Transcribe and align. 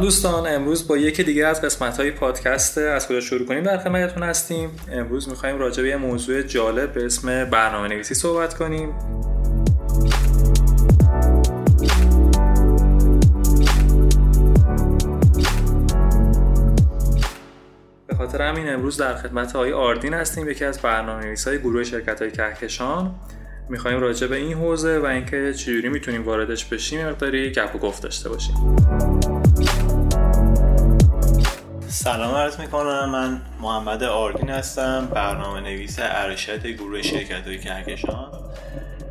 سلام 0.00 0.08
دوستان 0.08 0.46
امروز 0.46 0.88
با 0.88 0.96
یکی 0.96 1.22
دیگه 1.22 1.46
از 1.46 1.62
قسمت 1.62 1.96
های 1.96 2.10
پادکست 2.10 2.78
از 2.78 3.08
کجا 3.08 3.20
شروع 3.20 3.46
کنیم 3.46 3.62
در 3.62 3.78
خدمتتون 3.78 4.22
هستیم. 4.22 4.70
امروز 4.92 5.28
می‌خوایم 5.28 5.58
راجع 5.58 5.82
به 5.82 5.88
یه 5.88 5.96
موضوع 5.96 6.42
جالب 6.42 6.92
به 6.92 7.04
اسم 7.04 7.44
برنامه 7.44 7.88
نویسی 7.88 8.14
صحبت 8.14 8.54
کنیم. 8.54 8.94
به 18.06 18.14
خاطر 18.14 18.42
همین 18.42 18.68
امروز 18.68 18.96
در 18.96 19.14
خدمت 19.14 19.52
های 19.52 19.72
آردین 19.72 20.14
هستیم 20.14 20.48
یکی 20.48 20.64
از 20.64 20.78
برنامه 20.78 21.24
نویس 21.24 21.48
های 21.48 21.58
گروه 21.58 21.84
شرکت 21.84 22.22
های 22.22 22.30
کهکشان. 22.30 23.14
می‌خوایم 23.68 24.00
راجع 24.00 24.26
به 24.26 24.36
این 24.36 24.58
حوزه 24.58 24.98
و 24.98 25.06
اینکه 25.06 25.52
چجوری 25.52 25.88
می‌تونیم 25.88 26.24
واردش 26.24 26.64
بشیم 26.64 27.08
مقداری 27.08 27.50
گپ 27.50 27.76
و 27.76 27.78
گفت 27.78 28.02
داشته 28.02 28.28
باشیم. 28.28 28.76
سلام 31.92 32.34
عرض 32.34 32.60
می‌کنم. 32.60 33.10
من 33.10 33.40
محمد 33.60 34.02
آردین 34.02 34.50
هستم 34.50 35.08
برنامه 35.14 35.60
نویس 35.60 35.96
ارشد 36.00 36.66
گروه 36.66 37.02
شرکت 37.02 37.46
های 37.46 37.58
کهکشان. 37.58 38.32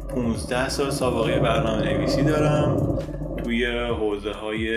15 0.10 0.70
سال 0.70 0.90
سابقه 0.90 1.40
برنامه 1.40 1.94
نویسی 1.94 2.24
دارم. 2.24 3.00
توی 3.44 3.66
حوزه 3.88 4.32
های 4.32 4.68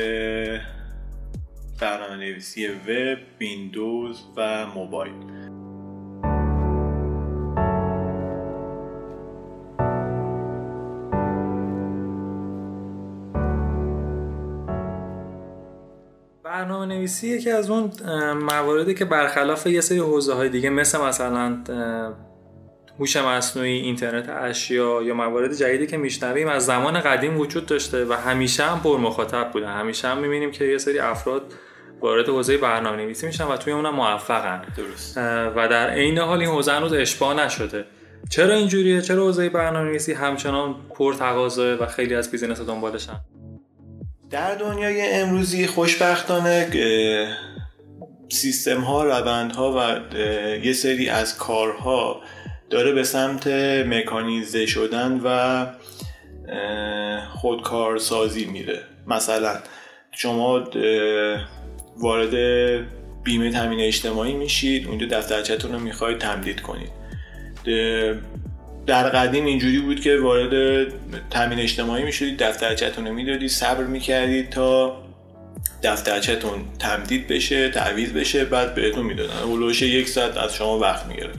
برنامه 1.81 2.17
نویسی 2.17 2.69
وب، 2.69 3.19
ویندوز 3.41 4.23
و 4.37 4.67
موبایل. 4.67 5.13
برنامه 16.53 16.87
نویسی 16.87 17.29
یکی 17.29 17.51
از 17.51 17.71
اون 17.71 17.91
مواردی 18.33 18.95
که 18.95 19.05
برخلاف 19.05 19.67
یه 19.67 19.81
سری 19.81 19.99
حوزه 19.99 20.35
های 20.35 20.49
دیگه 20.49 20.71
مثل 20.71 21.01
مثلا 21.01 21.59
هوش 22.99 23.17
مصنوعی 23.17 23.79
اینترنت 23.79 24.29
اشیا 24.29 25.03
یا 25.03 25.15
موارد 25.15 25.55
جدیدی 25.55 25.87
که 25.87 25.97
میشنویم 25.97 26.49
از 26.49 26.67
زمان 26.67 27.01
قدیم 27.01 27.41
وجود 27.41 27.67
داشته 27.67 28.05
و 28.05 28.13
همیشه 28.13 28.65
هم 28.65 28.81
پر 28.81 28.99
مخاطب 28.99 29.51
بوده 29.53 29.69
همیشه 29.69 30.09
هم 30.09 30.19
می‌بینیم 30.19 30.51
که 30.51 30.65
یه 30.65 30.79
سری 30.79 30.99
افراد 30.99 31.55
وارد 32.01 32.29
حوزه 32.29 32.59
برنامه 32.59 32.97
نویسی 32.97 33.27
میشن 33.27 33.45
و 33.45 33.57
توی 33.57 33.73
اونم 33.73 33.95
موفقن. 33.95 34.63
درست. 34.77 35.19
و 35.57 35.69
در 35.71 35.91
عین 35.91 36.19
حال 36.19 36.41
این 36.41 36.49
حوزه 36.49 36.73
هنوز 36.73 36.93
اشباع 36.93 37.45
نشده. 37.45 37.85
چرا 38.31 38.55
اینجوریه؟ 38.55 39.01
چرا 39.01 39.25
حوزه 39.25 39.49
برنامه 39.49 39.89
نویسی 39.89 40.13
همچنان 40.13 40.75
پر 40.95 41.15
تقاضا 41.15 41.77
و 41.81 41.87
خیلی 41.87 42.15
از 42.15 42.31
بیزینس 42.31 42.61
دنبالشن؟ 42.61 43.21
در 44.33 44.55
دنیای 44.55 45.13
امروزی 45.13 45.67
خوشبختانه 45.67 46.69
سیستم 48.29 48.81
ها 48.81 49.05
روند 49.05 49.53
ها 49.53 49.73
و 49.73 50.01
یه 50.65 50.73
سری 50.73 51.09
از 51.09 51.39
کارها 51.39 52.21
داره 52.71 52.93
به 52.93 53.03
سمت 53.03 53.47
مکانیزه 53.87 54.67
شدن 54.67 55.21
و 55.25 55.67
خودکارسازی 57.29 58.45
میره. 58.45 58.79
مثلا 59.07 59.57
شما 60.11 60.65
وارد 61.97 62.35
بیمه 63.23 63.51
تامین 63.53 63.81
اجتماعی 63.81 64.33
میشید 64.33 64.89
اونجا 64.89 65.07
دفترچهتون 65.07 65.73
رو 65.73 65.79
می‌خواید 65.79 66.19
تمدید 66.19 66.61
کنید. 66.61 66.93
در 68.87 69.09
قدیم 69.09 69.47
اینجوری 69.47 69.79
بود 69.79 70.01
که 70.01 70.17
وارد 70.17 70.87
تامین 71.31 71.59
اجتماعی 71.59 72.05
می‌شدید 72.05 72.43
دفترچهتون 72.43 73.07
رو 73.07 73.15
می‌دادید 73.15 73.51
صبر 73.51 73.85
می‌کردید 73.85 74.51
تا 74.51 75.03
دفترچهتون 75.83 76.65
تمدید 76.79 77.29
بشه 77.29 77.69
تعویض 77.69 78.11
بشه 78.11 78.45
بعد 78.45 78.75
بهتون 78.75 79.07
می‌دادن. 79.07 79.37
هلوش 79.45 79.83
یک 79.83 80.09
ساعت 80.09 80.37
از 80.37 80.55
شما 80.55 80.79
وقت 80.79 81.07
می‌گیره 81.07 81.31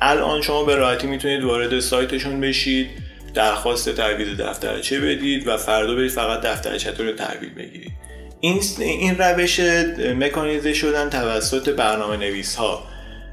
الان 0.00 0.42
شما 0.42 0.64
به 0.64 0.74
راحتی 0.76 1.06
می‌تونید 1.06 1.44
وارد 1.44 1.80
سایتشون 1.80 2.40
بشید 2.40 2.90
درخواست 3.34 3.88
تعویض 3.94 4.40
دفترچه 4.40 5.00
بدید 5.00 5.48
و 5.48 5.56
فردا 5.56 5.94
برید 5.94 6.10
فقط 6.10 6.40
دفترچهتون 6.40 7.06
رو 7.06 7.12
تحویل 7.12 7.54
بگیرید. 7.54 7.92
این 8.40 8.60
این 8.78 9.18
روش 9.18 9.60
مکانیزه 10.16 10.74
شدن 10.74 11.10
توسط 11.10 11.68
برنامه 11.68 12.16
نویس 12.16 12.56
ها 12.56 12.82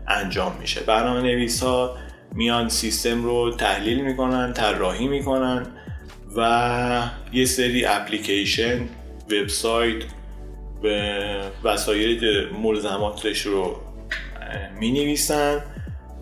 انجام 0.07 0.57
میشه. 0.62 0.81
برنامه 0.81 1.22
نویس 1.22 1.63
ها 1.63 1.97
میان 2.36 2.70
سیستم 2.70 3.24
رو 3.24 3.52
تحلیل 3.52 4.02
می‌کنن 4.02 4.54
طراحی 4.54 5.08
می‌کنن 5.08 5.68
و 6.36 7.02
یه 7.34 7.46
سری 7.46 7.86
اپلیکیشن 7.86 8.90
وبسایت 9.32 10.04
و 10.84 10.88
وسایل 11.64 12.48
ملزماتش 12.64 13.42
رو 13.42 13.76
می 14.80 14.92
نویسن 14.92 15.62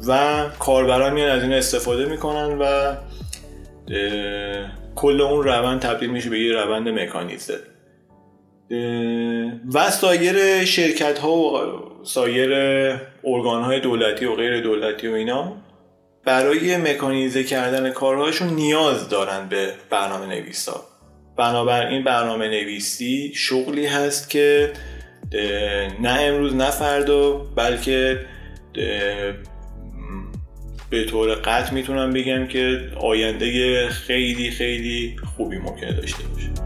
و 0.08 0.44
کاربران 0.60 1.14
میان 1.14 1.30
از 1.30 1.44
این 1.44 1.54
استفاده 1.54 2.06
می‌کنن 2.06 2.58
و 2.60 2.96
کل 4.96 5.22
اون 5.22 5.44
روند 5.44 5.80
تبدیل 5.80 6.10
میشه 6.10 6.30
به 6.30 6.40
یه 6.40 6.54
روند 6.54 6.90
مکانیزه. 6.90 7.60
و 9.74 9.92
سایر 9.92 10.66
شرکت 10.66 11.20
ها 11.20 11.32
و 11.32 11.58
سایر 12.04 12.52
ارگان 13.24 13.64
های 13.64 13.80
دولتی 13.80 14.26
و 14.26 14.36
غیر 14.36 14.62
دولتی 14.62 15.08
و 15.08 15.14
اینا 15.14 15.54
برای 16.25 16.78
مکانیزه 16.78 17.44
کردن 17.44 17.91
کارهاشون 17.91 18.47
نیاز 18.47 19.09
دارن 19.09 19.50
به 19.50 19.74
برنامه 19.90 20.25
نویسا 20.25 20.86
بنابراین 21.38 22.03
برنامه 22.03 22.47
نویسی 22.47 23.31
شغلی 23.36 23.86
هست 23.86 24.30
که 24.30 24.74
نه 26.02 26.18
امروز 26.22 26.56
نه 26.56 26.72
فردا 26.72 27.38
بلکه 27.38 28.25
به 30.90 31.06
طور 31.06 31.36
قطع 31.36 31.74
می‌تونم 31.74 32.13
بگم 32.13 32.47
که 32.47 32.92
آینده 33.02 33.90
خیلی 33.90 34.52
خیلی 34.52 35.16
خوبی 35.38 35.57
ممکنه 35.57 35.92
داشته 35.92 36.24
باشه. 36.24 36.65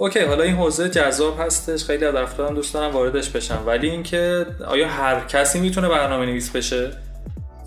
اوکی 0.00 0.20
حالا 0.20 0.44
این 0.44 0.54
حوزه 0.54 0.88
جذاب 0.88 1.40
هستش 1.40 1.84
خیلی 1.84 2.04
از 2.04 2.14
افراد 2.14 2.54
دوست 2.54 2.74
دارن 2.74 2.92
واردش 2.92 3.28
بشن. 3.28 3.58
ولی 3.66 3.90
اینکه 3.90 4.46
آیا 4.66 4.88
هر 4.88 5.20
کسی 5.20 5.60
می‌تونه 5.60 5.88
برنامه 5.88 6.26
نویس 6.26 6.50
بشه؟ 6.50 6.92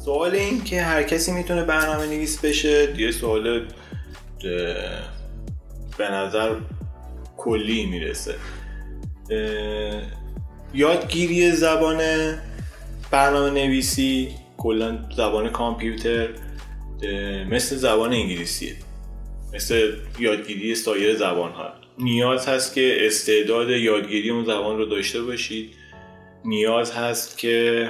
سوال 0.06 0.36
این 0.36 0.64
که 0.64 0.82
هر 0.82 1.04
کسی 1.04 1.32
می‌تونه 1.32 1.64
برنامه 1.64 2.06
نویس 2.06 2.46
بشه؟ 2.46 3.00
یه 3.00 3.12
سوال 3.12 3.68
به 5.98 6.12
نظر 6.12 6.56
کلی 7.38 7.86
می‌رسه. 7.86 8.36
یادگیری 10.74 11.52
زبان 11.52 12.02
برنامه 13.12 13.50
نویسی 13.50 14.36
کلا 14.58 15.00
زبان 15.18 15.50
کامپیوتر 15.50 16.28
مثل 17.50 17.76
زبان 17.76 18.14
انگلیسیه. 18.14 18.76
مثل 19.54 19.92
یادگیری 20.20 20.76
سایر 20.76 21.16
زبان 21.16 21.52
ها 21.52 21.83
نیاز 21.98 22.48
هست 22.48 22.76
که 22.76 22.98
استعداد 23.06 23.70
یادگیری 23.70 24.30
اون 24.30 24.46
زبان 24.46 24.78
رو 24.78 24.86
داشته 24.86 25.22
باشید. 25.22 25.74
نیاز 26.46 26.92
هست 26.92 27.38
که 27.38 27.90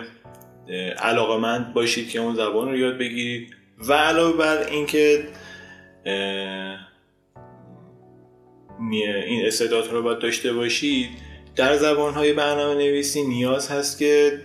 علاقمند 0.97 1.74
باشید 1.74 2.10
که 2.10 2.19
اون 2.19 2.36
زبان 2.36 2.69
رو 2.69 2.78
یاد 2.78 2.98
بگیرید. 2.98 3.56
و 3.89 3.94
علاوه 3.94 4.38
بر 4.38 4.68
اینکه 4.68 5.24
این 8.92 9.45
استعداد 9.45 9.92
رو 9.92 10.01
باید 10.01 10.19
داشته 10.19 10.54
باشید 10.54 11.10
در 11.56 11.78
زبان 11.78 12.13
های 12.13 12.33
برنامه 12.33 12.75
نویسی 12.75 13.24
نیاز 13.24 13.72
هست 13.72 14.00
که 14.00 14.42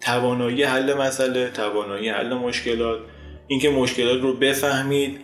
توانایی 0.00 0.62
حل 0.62 0.94
مسئله 0.94 1.50
توانایی 1.50 2.08
حل 2.08 2.34
مشکلات 2.34 3.00
اینکه 3.46 3.70
مشکلات 3.70 4.22
رو 4.22 4.34
بفهمید 4.34 5.20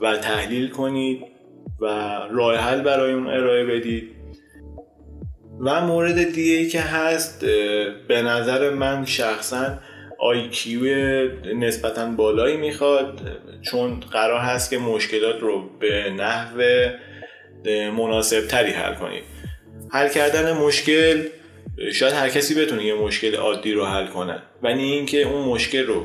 و 0.00 0.16
تحلیل 0.16 0.68
کنید. 0.68 1.37
و 1.80 1.86
راه 2.30 2.56
حل 2.56 2.80
برای 2.80 3.12
اون 3.12 3.26
ارائه 3.26 3.64
بدید. 3.64 4.10
و 5.60 5.80
مورد 5.86 6.32
دیگه 6.32 6.52
ای 6.52 6.68
که 6.68 6.80
هست 6.80 7.44
به 8.08 8.22
نظر 8.22 8.70
من 8.70 9.04
شخصا 9.04 9.78
آیکیو 10.18 10.82
نسبتا 11.54 12.06
بالایی 12.06 12.56
می‌خواد 12.56 13.20
چون 13.62 14.00
قرار 14.00 14.40
هست 14.40 14.70
که 14.70 14.78
مشکلات 14.78 15.40
رو 15.40 15.70
به 15.78 16.10
نحو 16.10 16.62
مناسب 17.96 18.46
تری 18.46 18.70
حل 18.70 18.94
کنید 18.94 19.22
حل 19.92 20.08
کردن 20.08 20.52
مشکل 20.52 21.22
شاید 21.92 22.14
هر 22.14 22.28
کسی 22.28 22.54
بتونه 22.54 22.84
یه 22.84 22.94
مشکل 22.94 23.34
عادی 23.34 23.72
رو 23.72 23.84
حل 23.84 24.06
کنه. 24.06 24.42
ولی 24.62 24.82
اینکه 24.82 25.22
اون 25.22 25.48
مشکل 25.48 25.86
رو 25.86 26.04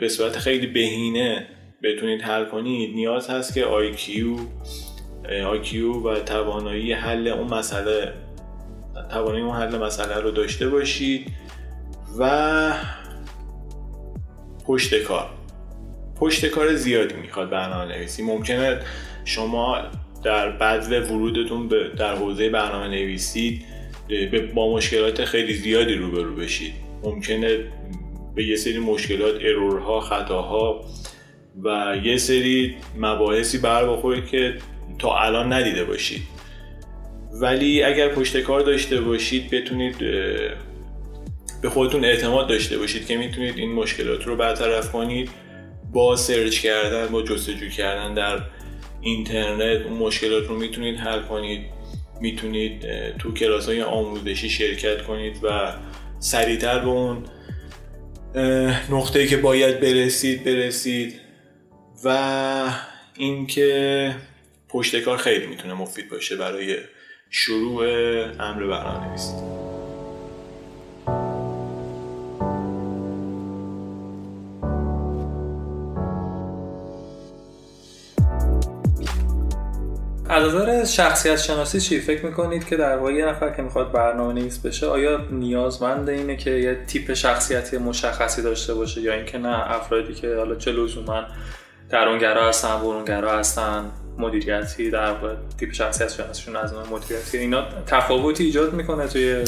به 0.00 0.08
صورت 0.08 0.38
خیلی 0.38 0.66
بهینه 0.66 1.46
بتونید 1.82 2.22
حل 2.22 2.44
کنید 2.44 2.94
نیاز 2.94 3.30
هست 3.30 3.54
که 3.54 3.64
IQ 3.64 4.40
آکیو 5.46 5.92
و 5.92 6.20
توانایی 6.20 6.92
حل 6.92 7.28
اون 7.28 7.54
مسئله 7.54 8.12
توانایی 9.10 9.44
اون 9.44 9.56
حل 9.56 9.78
مسئله 9.78 10.20
رو 10.20 10.30
داشته 10.30 10.68
باشید 10.68 11.26
و 12.18 12.72
پشت 14.66 15.02
کار. 15.02 15.30
پشت 16.16 16.46
کار 16.46 16.74
زیادی 16.74 17.14
می‌خواد 17.14 17.50
برنامه 17.50 17.96
نویسی 17.96 18.22
ممکنه 18.22 18.78
شما 19.24 19.78
در 20.24 20.50
بعد 20.50 21.10
ورودتون 21.10 21.66
در 21.96 22.14
حوزه 22.14 22.50
برنامه 22.50 22.88
نویسی 22.88 23.64
با 24.54 24.76
مشکلات 24.76 25.24
خیلی 25.24 25.54
زیادی 25.54 25.94
روبرو 25.94 26.34
بشید. 26.34 26.72
ممکنه 27.04 27.58
به 28.34 28.46
یه 28.46 28.56
سری 28.56 28.78
مشکلات 28.78 29.34
ارورها 29.40 30.00
خطاها 30.00 30.84
و 31.64 31.96
یه 32.04 32.16
سری 32.16 32.76
مباحثی 32.96 33.58
بر 33.58 33.88
بخوره 33.88 34.26
که 34.26 34.54
تا 34.98 35.18
الان 35.18 35.52
ندیده 35.52 35.84
باشید 35.84 36.22
ولی 37.32 37.82
اگر 37.82 38.08
پشت 38.08 38.40
کار 38.40 38.60
داشته 38.60 39.00
باشید 39.00 39.50
بتونید 39.50 39.98
به 41.62 41.70
خودتون 41.70 42.04
اعتماد 42.04 42.48
داشته 42.48 42.78
باشید 42.78 43.06
که 43.06 43.16
می‌تونید 43.16 43.58
این 43.58 43.72
مشکلات 43.72 44.26
رو 44.26 44.36
برطرف 44.36 44.92
کنید. 44.92 45.30
با 45.92 46.16
سرچ 46.16 46.60
کردن 46.60 47.06
با 47.06 47.22
جستجو 47.22 47.68
کردن 47.68 48.14
در 48.14 48.40
اینترنت 49.00 49.86
اون 49.86 49.98
مشکلات 49.98 50.46
رو 50.46 50.56
می‌تونید 50.56 50.96
حل 50.96 51.22
کنید. 51.22 51.60
می‌تونید 52.20 52.86
تو 53.18 53.34
کلاس 53.34 53.68
های 53.68 53.82
آموزشی 53.82 54.48
شرکت 54.48 55.02
کنید 55.02 55.36
و 55.42 55.72
سریعتر 56.18 56.78
به 56.78 56.88
اون 56.88 57.24
نقطه 58.90 59.26
که 59.26 59.36
باید 59.36 59.80
برسید 59.80 60.44
برسید. 60.44 61.21
و 62.04 62.70
اینکه 63.16 64.14
پشت 64.68 65.00
کار 65.00 65.16
خیلی 65.16 65.46
می‌تونه 65.46 65.74
مفید 65.74 66.10
باشه 66.10 66.36
برای 66.36 66.76
شروع 67.30 67.84
امر 68.40 68.66
برنامه 68.66 69.08
نویسی 69.08 69.32
از 80.28 80.54
نظر 80.54 80.84
شخصیت 80.84 81.36
شناسی 81.36 81.80
چی 81.80 82.00
فکر 82.00 82.26
می‌کنید 82.26 82.66
که 82.66 82.76
در 82.76 82.96
واقع 82.96 83.12
یه 83.12 83.26
نفر 83.26 83.50
که 83.50 83.62
می‌خواد 83.62 83.92
برنامه 83.92 84.32
نویس 84.32 84.58
بشه 84.58 84.86
آیا 84.86 85.26
نیازمند 85.30 86.08
اینه 86.08 86.36
که 86.36 86.50
یه 86.50 86.84
تیپ 86.86 87.14
شخصیتی 87.14 87.78
مشخصی 87.78 88.42
داشته 88.42 88.74
باشه 88.74 89.00
یا 89.00 89.14
اینکه 89.14 89.38
نه 89.38 89.70
افرادی 89.70 90.14
که 90.14 90.36
حالا 90.36 90.54
چه 90.54 90.72
لزوما 90.72 91.24
درونگرا 91.92 92.48
هستن 92.48 92.80
برونگرا 92.80 93.38
هستن 93.38 93.90
مدیریتی 94.18 94.90
در 94.90 95.12
واقع 95.12 95.34
تیپ 95.58 95.72
شخصیت 95.72 96.12
شناسیشون 96.12 96.56
از 96.56 96.74
اون 96.74 96.88
مدیریتی. 96.88 97.38
اینا 97.38 97.64
تفاوتی 97.86 98.44
ایجاد 98.44 98.72
می‌کنه 98.72 99.08
توی 99.08 99.44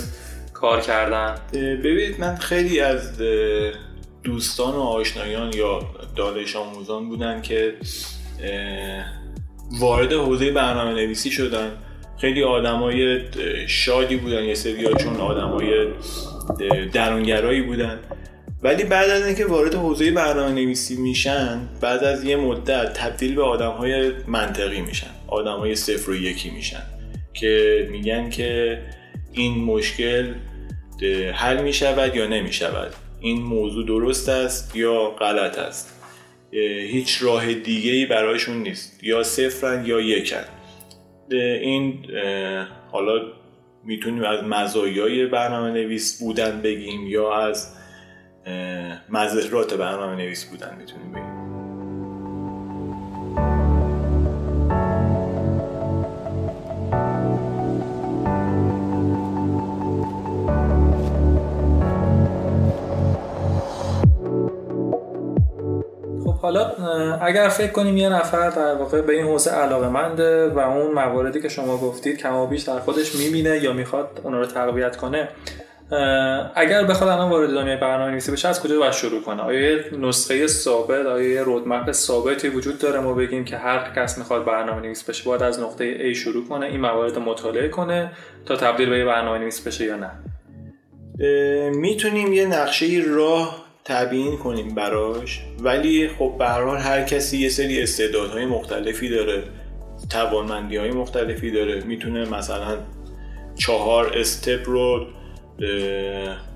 کار 0.52 0.80
کردن. 0.80 1.34
ببینید 1.52 2.20
من 2.20 2.36
خیلی 2.36 2.80
از 2.80 3.18
دوستان 4.22 4.74
و 4.74 4.80
آشنایان 4.80 5.52
یا 5.52 5.82
دانش 6.16 6.56
آموزان 6.56 7.08
بودن 7.08 7.42
که 7.42 7.74
وارد 9.80 10.12
حوزه 10.12 10.52
برنامه 10.52 10.92
نویسی 10.92 11.30
شدن. 11.30 11.70
خیلی 12.20 12.42
آدمای 12.42 13.20
شادی 13.68 14.16
بودن 14.16 14.44
یه 14.44 14.54
سری 14.54 14.94
چون 14.94 15.16
آدمای 15.16 15.88
درونگرایی 16.92 17.62
بودن. 17.62 17.98
ولی 18.64 18.84
بعد 18.84 19.10
از 19.10 19.26
اینکه 19.26 19.46
وارد 19.46 19.74
حوزه 19.74 20.10
برنامه 20.10 20.52
نویسی 20.52 20.96
میشن 20.96 21.68
بعد 21.80 22.04
از 22.04 22.24
یه 22.24 22.36
مدت 22.36 22.92
تبدیل 22.92 23.34
به 23.34 23.42
آدم 23.42 23.70
های 23.70 24.12
منطقی 24.26 24.80
میشن 24.80 25.10
آدم 25.26 25.56
های 25.56 25.74
صفر 25.74 26.10
و 26.10 26.16
یکی 26.16 26.50
میشن 26.50 26.82
که 27.34 27.88
میگن 27.90 28.30
که 28.30 28.78
این 29.32 29.64
مشکل 29.64 30.34
حل 31.34 31.62
می‌شود 31.62 32.16
یا 32.16 32.26
نمی‌شود. 32.26 32.92
این 33.20 33.42
موضوع 33.42 33.86
درست 33.86 34.28
است 34.28 34.76
یا 34.76 35.10
غلط 35.10 35.58
است. 35.58 36.00
هیچ 36.90 37.22
راه 37.22 37.54
دیگه 37.54 37.92
ای 37.92 38.06
برایشون 38.06 38.62
نیست. 38.62 39.04
یا 39.04 39.22
صفرن 39.22 39.86
یا 39.86 40.00
یکن. 40.00 40.44
این 41.30 42.06
حالا 42.92 43.12
می‌تونیم 43.84 44.24
از 44.24 44.44
مزایای 44.44 45.26
برنامه 45.26 45.70
نویس 45.70 46.22
بودن 46.22 46.60
بگیم 46.62 47.06
یا 47.06 47.36
از 47.36 47.76
مذرات 49.08 49.74
برنامه 49.74 50.16
نویس 50.16 50.44
بودن 50.44 50.76
می‌تونیم 50.78 51.12
بگیم. 51.12 51.44
خب 66.24 66.34
حالا 66.34 66.70
اگر 67.20 67.48
فکر 67.48 67.72
کنیم 67.72 67.96
یه 67.96 68.08
نفر 68.08 68.50
در 68.50 68.74
واقع 68.74 69.00
به 69.00 69.12
این 69.12 69.26
حوزه 69.26 69.50
علاقه 69.50 69.88
منده 69.88 70.48
و 70.48 70.58
اون 70.58 70.92
مواردی 70.92 71.42
که 71.42 71.48
شما 71.48 71.76
گفتید 71.76 72.18
کما 72.18 72.46
بیش 72.46 72.62
در 72.62 72.78
خودش 72.78 73.14
می‌بینه 73.14 73.58
یا 73.58 73.72
می‌خواد 73.72 74.20
اونا 74.24 74.38
رو 74.38 74.46
تقویت 74.46 74.96
کنه 74.96 75.28
اگر 76.54 76.84
بخواد 76.84 77.10
الان 77.10 77.30
وارد 77.30 77.50
دنیای 77.50 77.76
برنامه 77.76 78.10
نویسی 78.10 78.32
بشه 78.32 78.48
از 78.48 78.62
کجا 78.62 78.78
باید 78.78 78.92
شروع 78.92 79.22
کنه؟ 79.22 79.42
آیا 79.42 79.60
یه 79.60 79.84
نسخه 79.98 80.46
ثابت 80.46 81.06
آیا 81.06 81.28
یه 81.28 81.42
رودمپ 81.42 81.92
ثابتی 81.92 82.48
وجود 82.48 82.78
داره؟ 82.78 83.00
ما 83.00 83.14
بگیم 83.14 83.44
که 83.44 83.56
هر 83.56 83.92
کس 83.96 84.18
می‌خواد 84.18 84.44
برنامه 84.44 84.82
نویس 84.82 85.04
بشه 85.04 85.24
باید 85.24 85.42
از 85.42 85.60
نقطه 85.60 86.12
A 86.12 86.16
شروع 86.16 86.48
کنه 86.48 86.66
این 86.66 86.80
موارد 86.80 87.18
مطالعه 87.18 87.68
کنه 87.68 88.12
تا 88.46 88.56
تبدیل 88.56 88.90
به 88.90 88.98
یه 88.98 89.04
برنامه 89.04 89.38
نویس 89.38 89.66
بشه 89.66 89.84
یا 89.84 89.96
نه. 89.96 90.10
می‌تونیم 91.70 92.32
یه 92.32 92.46
نقشه 92.46 92.86
راه 93.08 93.64
تبیین 93.84 94.36
کنیم 94.36 94.74
براش 94.74 95.40
ولی 95.60 96.08
خب 96.18 96.34
به 96.38 96.46
هر 96.78 97.02
کسی 97.02 97.38
یه 97.38 97.48
سری 97.48 97.82
استعدادهای 97.82 98.46
مختلفی 98.46 99.08
داره 99.08 99.42
توانمندی 100.10 100.76
های 100.76 100.90
مختلفی 100.90 101.50
داره. 101.50 101.84
می‌تونه 101.84 102.30
مثلا 102.30 102.78
چهار 103.54 104.18
استپ 104.18 104.68
رو 104.68 105.06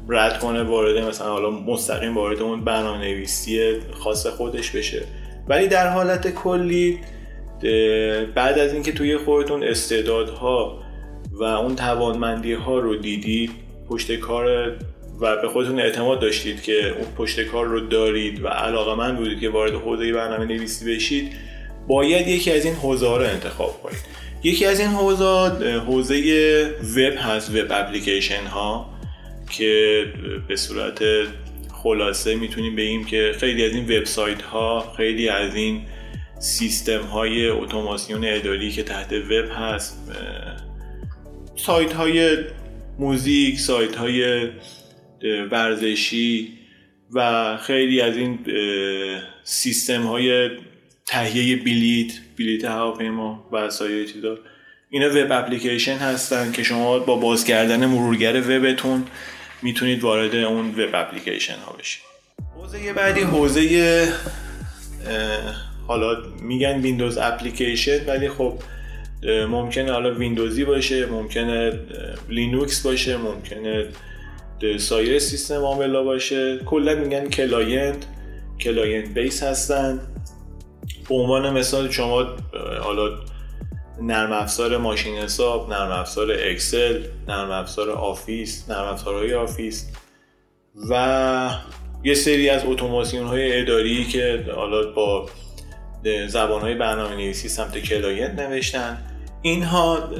رد 0.08 0.38
کنه 0.38 0.62
وارد 0.62 0.98
مثلا 0.98 1.28
حالا 1.28 1.50
مستقیم 1.50 2.16
وارد 2.16 2.42
اون 2.42 2.64
برنامه 2.64 2.98
نویسی 2.98 3.80
خاص 3.90 4.26
خودش 4.26 4.70
بشه. 4.70 5.02
ولی 5.48 5.68
در 5.68 5.88
حالت 5.88 6.34
کلی 6.34 7.00
بعد 8.34 8.58
از 8.58 8.72
اینکه 8.72 8.92
توی 8.92 9.16
خودتون 9.16 9.64
استعدادها 9.64 10.82
و 11.32 11.44
اون 11.44 11.76
توانمندی 11.76 12.52
ها 12.52 12.78
رو 12.78 12.96
دیدید 12.96 13.50
پشت 13.88 14.16
کار 14.16 14.72
و 15.20 15.36
به 15.36 15.48
خودتون 15.48 15.80
اعتماد 15.80 16.20
داشتید 16.20 16.62
که 16.62 16.88
اون 16.88 17.06
پشت 17.16 17.40
کار 17.40 17.66
رو 17.66 17.80
دارید 17.80 18.44
و 18.44 18.48
علاقه 18.48 18.94
من 18.94 19.16
بودید 19.16 19.40
که 19.40 19.48
وارد 19.48 19.74
حوزه 19.74 20.12
برنامه 20.12 20.44
نویسی 20.44 20.94
بشید 20.94 21.32
باید 21.88 22.28
یکی 22.28 22.52
از 22.52 22.64
این 22.64 22.74
حوزه 22.74 23.06
ها 23.06 23.16
رو 23.16 23.24
انتخاب 23.24 23.82
کنید. 23.82 23.98
یکی 24.42 24.66
از 24.66 24.80
این 24.80 24.88
حوزه 24.88 25.24
حوزه 25.86 26.16
وب 26.96 27.14
هست 27.18 27.50
وب 27.50 27.66
اپلیکیشن 27.70 28.46
ها 28.46 28.90
که 29.50 30.04
به 30.48 30.56
صورت 30.56 31.02
خلاصه 31.82 32.34
می‌تونیم 32.34 32.76
بگیم 32.76 33.04
که 33.04 33.32
خیلی 33.38 33.64
از 33.64 33.72
این 33.72 33.84
وبسایت 33.84 34.42
ها 34.42 34.92
خیلی 34.96 35.28
از 35.28 35.54
این 35.54 35.82
سیستم 36.38 37.00
های 37.00 37.48
اتوماسیون 37.48 38.24
اداری 38.24 38.70
که 38.70 38.82
تحت 38.82 39.12
وب 39.12 39.48
هست 39.52 40.12
سایت 41.56 41.92
های 41.92 42.36
موزیک 42.98 43.58
سایت 43.58 43.96
های 43.96 44.48
ورزشی 45.50 46.58
و 47.12 47.56
خیلی 47.56 48.00
از 48.00 48.16
این 48.16 48.38
سیستم 49.42 50.02
های 50.02 50.50
تهیه 51.08 51.56
بلیت 51.56 52.12
بلیت 52.38 52.64
هواپیما 52.64 53.48
و 53.52 53.70
سایر 53.70 54.06
چیزا. 54.06 54.38
اینا 54.90 55.06
وب 55.06 55.32
اپلیکیشن 55.32 55.96
هستن 55.96 56.52
که 56.52 56.62
شما 56.62 56.98
با 56.98 57.16
باز 57.16 57.44
کردن 57.44 57.86
مرورگر 57.86 58.40
وبتون 58.40 59.04
می‌تونید 59.62 60.02
وارد 60.02 60.34
اون 60.34 60.68
وب 60.68 60.94
اپلیکیشن 60.94 61.54
ها 61.54 61.72
بشید. 61.72 62.02
حوزه 62.56 62.92
بعدی 62.92 63.20
حوزه 63.20 64.08
حالا 65.86 66.16
میگن 66.42 66.80
Windows 66.80 67.18
application 67.18 68.06
ولی 68.06 68.28
خب 68.28 68.54
ممکنه 69.50 69.92
حالا 69.92 70.14
ویندوزی 70.14 70.64
باشه 70.64 71.06
ممکنه 71.06 71.72
لینوکس 72.28 72.82
باشه 72.82 73.16
ممکنه 73.16 73.86
سایر 74.78 75.18
سیستم 75.18 75.54
عاملا 75.54 76.02
باشه. 76.02 76.58
کلا 76.58 76.94
میگن 76.94 77.28
client 77.28 78.04
client 78.60 79.14
base 79.14 79.42
هستن. 79.42 80.00
به 81.08 81.14
عنوان 81.14 81.50
مثال 81.50 81.90
شما 81.90 82.26
حالا 82.82 83.10
نرم 84.02 84.32
افزار 84.32 84.76
ماشین 84.76 85.16
حساب 85.16 85.72
نرم 85.72 85.90
افزار 85.90 86.32
اکسل 86.32 87.02
نرم 87.28 87.50
افزار 87.50 87.90
آفیس 87.90 88.70
نرم 88.70 88.84
افزارهای 88.84 89.34
آفیس 89.34 89.90
و 90.90 91.50
یه 92.04 92.14
سری 92.14 92.50
از 92.50 92.62
اتوماسیون 92.66 93.26
های 93.26 93.60
اداری 93.60 94.04
که 94.04 94.44
حالا 94.56 94.92
با 94.92 95.26
زبان 96.28 96.60
های 96.60 96.74
برنامه 96.74 97.14
نویسی 97.14 97.48
سمت 97.48 97.78
client 97.78 98.38
نوشتن. 98.38 98.98
اینها 99.42 100.10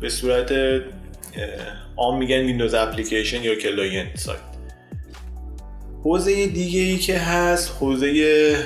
به 0.00 0.08
صورت 0.08 0.52
عام 1.96 2.18
میگن 2.18 2.40
Windows 2.40 2.74
application 2.74 3.42
یا 3.42 3.54
client 3.54 4.18
side. 4.18 4.38
حوزه 6.04 6.46
دیگه 6.46 6.80
ای 6.80 6.98
که 6.98 7.18
هست 7.18 7.76
حوزه 7.80 8.56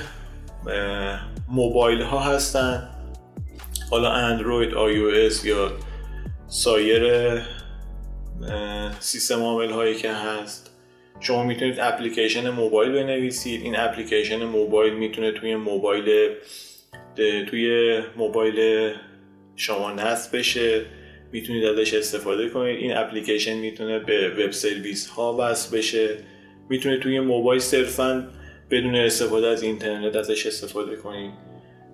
موبایل 1.52 2.02
ها 2.02 2.20
هستن. 2.20 2.88
حالا 3.90 4.12
اندروید 4.12 4.74
آی 4.74 4.94
یا 5.44 5.72
سایر 6.46 7.38
سیستم 8.98 9.42
عامل 9.42 9.70
هایی 9.70 9.94
که 9.94 10.12
هست. 10.12 10.70
شما 11.20 11.44
می‌تونید 11.44 11.80
اپلیکیشن 11.80 12.50
موبایل 12.50 12.92
بنویسید. 12.92 13.62
این 13.62 13.76
اپلیکیشن 13.76 14.44
موبایل 14.44 14.92
می‌تونه 14.94 15.32
توی 15.32 15.56
موبایل 15.56 16.30
توی 17.50 17.98
موبایل 18.16 18.90
شما 19.56 19.92
نصب 19.92 20.38
بشه. 20.38 20.82
می‌تونید 21.32 21.64
ازش 21.64 21.94
استفاده 21.94 22.48
کنید. 22.48 22.76
این 22.76 22.96
اپلیکیشن 22.96 23.54
می‌تونه 23.54 23.98
به 23.98 24.28
وب 24.28 24.50
سرویس 24.50 25.08
ها 25.08 25.36
وصل 25.40 25.76
بشه. 25.76 26.16
می‌تونه 26.68 26.98
توی 26.98 27.20
موبایل 27.20 27.60
صرفا 27.60 28.28
بدون 28.72 28.96
استفاده 28.96 29.46
از 29.46 29.62
اینترنت 29.62 30.16
ازش 30.16 30.46
استفاده 30.46 30.96
کنید 30.96 31.30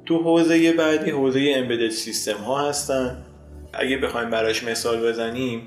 تو 0.06 0.18
حوزه 0.18 0.72
بعدی 0.72 1.10
حوزه 1.10 1.52
امبدد 1.56 1.88
سیستم 1.88 2.36
ها 2.36 2.68
هستن. 2.68 3.24
اگه 3.72 3.96
بخوایم 3.98 4.30
براش 4.30 4.64
مثال 4.64 5.08
بزنیم 5.08 5.62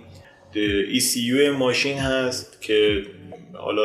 ECU 0.93 1.49
ماشین 1.57 1.97
هست 1.97 2.61
که 2.61 3.01
حالا 3.53 3.83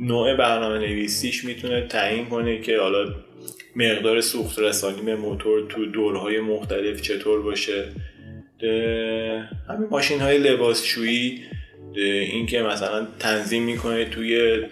نوع 0.00 0.36
برنامه 0.36 0.78
نویسیش 0.78 1.44
می‌تونه 1.44 1.86
تعیین 1.86 2.26
کنه 2.26 2.60
که 2.60 2.78
حالا 2.78 3.14
مقدار 3.76 4.20
سوخت 4.20 4.58
رسانی 4.58 5.02
به 5.02 5.16
موتور 5.16 5.66
تو 5.68 5.86
دورهای 5.86 6.40
مختلف 6.40 7.00
چطور 7.00 7.42
باشه. 7.42 7.84
همین 9.68 9.88
ماشین 9.90 10.20
های 10.20 10.38
لباسشویی 10.38 11.42
این 11.94 12.46
که 12.46 12.62
مثلا 12.62 13.06
تنظیم 13.18 13.62
می‌کنه 13.62 14.04
توی 14.04 14.62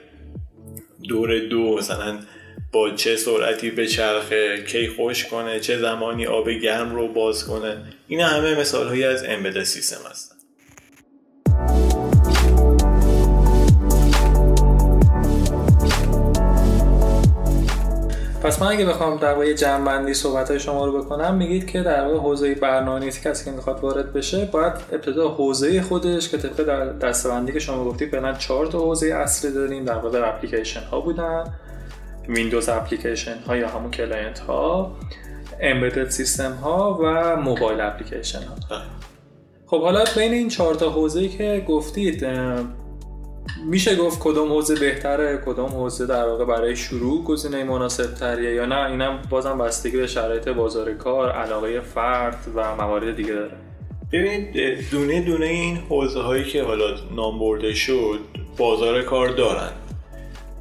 دور 1.08 1.38
دو 1.38 1.76
مثلا 1.78 2.18
با 2.72 2.90
چه 2.90 3.16
سرعتی 3.16 3.70
به 3.70 3.86
چرخه 3.86 4.64
کی 4.64 4.88
خوش 4.88 5.24
کنه 5.24 5.60
چه 5.60 5.78
زمانی 5.78 6.26
آب 6.26 6.50
گرم 6.50 6.94
رو 6.94 7.08
باز 7.08 7.46
کنه. 7.46 7.82
این 8.08 8.20
همه 8.20 8.60
مثال 8.60 8.88
هایی 8.88 9.04
از 9.04 9.24
امبد 9.24 9.62
سیستم 9.62 10.10
هستن 10.10 10.29
پس 18.42 18.62
من 18.62 18.68
اگه 18.68 18.84
بخوام 18.84 19.16
در 19.16 19.32
واقع 19.32 19.52
جمع 19.52 20.12
صحبت 20.12 20.50
های 20.50 20.60
شما 20.60 20.86
رو 20.86 21.02
بکنم 21.02 21.34
میگید 21.34 21.66
که 21.66 21.82
در 21.82 22.04
واقع 22.04 22.16
حوزه 22.16 22.54
برنامه‌نویسی 22.54 23.28
کسی 23.28 23.44
که 23.44 23.50
می‌خواد 23.50 23.80
وارد 23.80 24.12
بشه 24.12 24.44
باید 24.44 24.72
ابتدا 24.92 25.28
حوزه 25.28 25.82
خودش 25.82 26.28
که 26.28 26.38
طبق 26.38 26.98
دستبندی 26.98 27.52
که 27.52 27.58
شما 27.58 27.84
گفتید 27.84 28.10
فعلا 28.10 28.32
چهار 28.32 28.66
تا 28.66 28.78
حوزه 28.78 29.06
اصلی 29.06 29.52
داریم 29.52 29.84
در 29.84 29.98
واقع 29.98 30.28
اپلیکیشن 30.28 30.80
ها 30.80 31.00
بودن 31.00 31.44
Windows 32.28 32.68
application 32.68 33.38
ها 33.46 33.56
یا 33.56 33.68
همون 33.68 33.90
client 33.90 34.38
ها 34.38 34.96
embedded 35.60 36.10
system 36.10 36.52
ها 36.52 36.98
و 37.02 37.36
mobile 37.36 37.80
application 37.80 38.38
ها 38.38 38.82
خب 39.66 39.82
حالا 39.82 40.04
بین 40.16 40.32
این 40.32 40.48
چهار 40.48 40.74
تا 40.74 40.90
حوزه‌ای 40.90 41.28
که 41.28 41.64
گفتید 41.68 42.24
میشه 43.64 43.96
گفت 43.96 44.18
کدوم 44.20 44.48
حوزه 44.48 44.80
بهتره 44.80 45.42
کدوم 45.46 45.68
حوزه 45.68 46.06
در 46.06 46.24
واقع 46.24 46.44
برای 46.44 46.76
شروع 46.76 47.24
گزینه 47.24 47.64
مناسب 47.64 48.14
تریه 48.14 48.54
یا 48.54 48.66
نه 48.66 48.90
اینم 48.90 49.22
بازم 49.30 49.58
بستگی 49.58 49.96
به 49.96 50.06
شرایط 50.06 50.48
بازار 50.48 50.92
کار 50.92 51.30
علاقه 51.32 51.80
فرد 51.80 52.38
و 52.54 52.76
موارد 52.76 53.16
دیگه 53.16 53.32
داره. 53.32 53.56
ببینید 54.12 54.90
دونه 54.90 55.20
دونه 55.20 55.46
این 55.46 55.76
حوزه 55.76 56.20
هایی 56.20 56.44
که 56.44 56.62
حالا 56.62 56.84
نام 57.16 57.38
برده 57.38 57.74
شد 57.74 58.20
بازار 58.56 59.02
کار 59.02 59.28
دارن. 59.28 59.70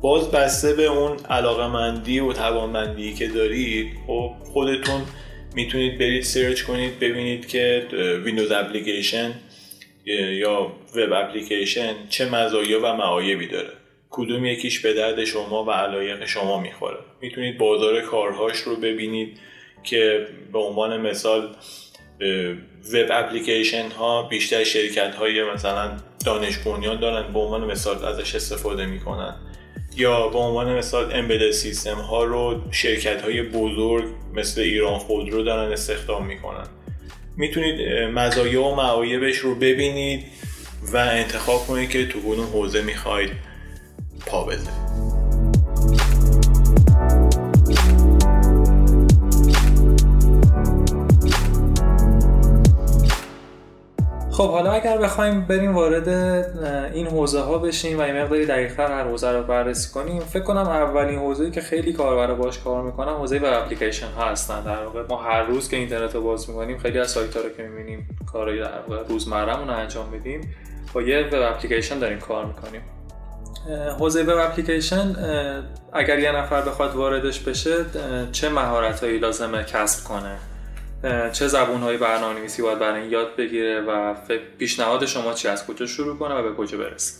باز 0.01 0.31
بسته 0.31 0.74
به 0.74 0.86
اون 0.86 1.17
علاقه 1.29 1.67
مندی 1.67 2.19
و 2.19 2.34
توانمندی 2.34 3.13
که 3.13 3.27
دارید 3.27 3.88
خب 4.08 4.31
خودتون 4.53 5.01
می‌تونید 5.55 6.00
برید 6.00 6.24
سرچ 6.24 6.62
کنید 6.62 7.00
ببینید 7.00 7.48
که 7.48 7.88
ویندوز 8.25 8.51
اپلیکیشن 8.51 9.31
یا 10.18 10.62
وب 10.96 11.13
اپلیکیشن 11.13 11.94
چه 12.10 12.30
مزایا 12.30 12.80
و 12.84 12.96
معایبی 12.96 13.48
داره. 13.48 13.70
کدوم 14.10 14.46
یکیش 14.46 14.80
به 14.80 14.94
درد 14.94 15.24
شما 15.24 15.63
و 15.63 15.72
علایق 15.72 16.25
شما 16.25 16.60
می‌خوره. 16.60 16.98
می‌تونید 17.22 17.58
بازار 17.58 18.01
کارهاش 18.01 18.58
رو 18.58 18.75
ببینید 18.75 19.38
که 19.84 20.28
به 20.54 20.60
عنوان 20.60 21.01
مثال 21.01 21.56
وب 22.94 23.08
اپلیکیشن 23.12 23.89
ها 23.92 24.24
بیشتر 24.24 24.63
شرکت 24.63 25.16
های 25.16 25.44
مثلا 25.44 25.98
دانش 26.25 26.58
بنیان 26.58 27.00
دارن 27.00 27.34
به 27.34 27.39
عنوان 27.39 27.72
مثال 27.72 28.06
ازش 28.06 28.36
استفاده 28.36 28.86
می‌کنن. 28.86 29.36
یا 29.98 30.28
به 30.28 30.38
عنوان 30.38 30.78
مثال 30.78 31.13
امبد 31.13 31.51
سیستم 31.51 31.96
ها 31.96 32.24
رو 32.24 32.62
شرکت 32.72 33.22
های 33.22 33.42
بزرگ 33.42 34.06
مثل 34.34 34.62
ایران 34.62 34.98
خودرو 34.98 35.44
دارن 35.44 35.72
استخدام 35.72 36.25
می‌کنن. 36.25 36.68
می‌تونید 37.39 37.81
مزایا 37.91 38.63
و 38.63 38.75
معایبش 38.75 39.38
رو 39.38 39.55
ببینید 39.55 40.25
و 40.93 40.98
انتخاب 40.98 41.67
کنید 41.67 41.89
که 41.89 42.08
تو 42.08 42.19
کدوم 42.19 42.46
حوزه 42.46 42.81
می‌خواید 42.81 43.31
پا 44.25 44.43
بذارید 44.43 44.88
خب 54.39 54.51
حالا 54.51 54.72
اگر 54.72 54.98
بخوایم 54.98 55.41
بریم 55.46 55.75
وارد 55.75 56.10
این 56.93 57.08
حوزه 57.08 57.39
ها 57.39 57.58
بشیم 57.58 58.00
و 58.00 58.01
این 58.01 58.22
مقداری 58.22 58.46
دقیقتر 58.46 58.91
هر 58.91 59.03
حوزه 59.03 59.31
رو 59.31 59.43
بررسی 59.43 59.93
کنیم 59.93 60.19
فکر 60.19 60.43
کنم 60.43 60.58
اولین 60.58 61.19
حوزه 61.19 61.51
که 61.51 61.62
خیلی 61.62 61.93
کاربر 61.93 62.34
باش 62.34 62.60
کار 62.60 62.84
می‌کنن 62.84 63.13
حوزه 63.13 63.38
وب 63.38 63.63
اپلیکیشن 63.63 64.08
ها 64.08 64.25
هستن. 64.25 64.63
در 64.63 64.84
واقع 64.84 65.03
ما 65.10 65.24
هر 65.24 65.43
روز 65.43 65.69
که 65.69 65.77
اینترنت 65.77 66.15
رو 66.15 66.22
باز 66.22 66.50
می‌کنیم 66.50 66.77
خیلی 66.77 67.00
از 67.00 67.12
سایت 67.12 67.36
ها 67.36 67.41
رو 67.41 67.50
که 67.50 67.63
می‌بینیم 67.63 68.10
کارهای 68.34 68.60
در 68.60 68.79
واقع 68.88 69.03
روزمرهمون 69.08 69.67
رو 69.67 69.77
انجام 69.77 70.10
میدیم 70.10 70.55
با 70.93 71.01
یه 71.01 71.27
وب 71.27 71.41
اپلیکیشن 71.41 72.00
داریم 72.00 72.19
کار 72.19 72.46
می‌کنیم. 72.46 72.81
حوزه 74.00 74.24
وب 74.24 74.38
اپلیکیشن 74.38 75.15
اگر 75.93 76.19
یه 76.19 76.31
نفر 76.31 76.62
بخواد 76.62 76.96
واردش 76.96 77.39
بشه 77.39 77.75
چه 78.31 78.50
مهارت 78.50 79.03
هایی 79.03 79.19
لازمه 79.19 79.63
کسب 79.63 80.08
کنه؟ 80.08 80.36
چه 81.34 81.48
زبون 81.48 81.82
های 81.82 81.98
برنامه 81.98 82.39
نویسی 82.39 82.62
باید 82.62 82.79
برای 82.79 83.08
یاد 83.08 83.36
بگیره 83.36 83.82
و 83.82 84.15
پیشنهاد 84.58 85.06
شما 85.06 85.34
چی 85.34 85.48
از 85.48 85.68
کجا 85.68 85.86
شروع 85.86 86.18
کنه 86.18 86.36
و 86.36 86.44
به 86.44 86.56
کجا 86.56 86.77
برسه؟ 86.77 87.13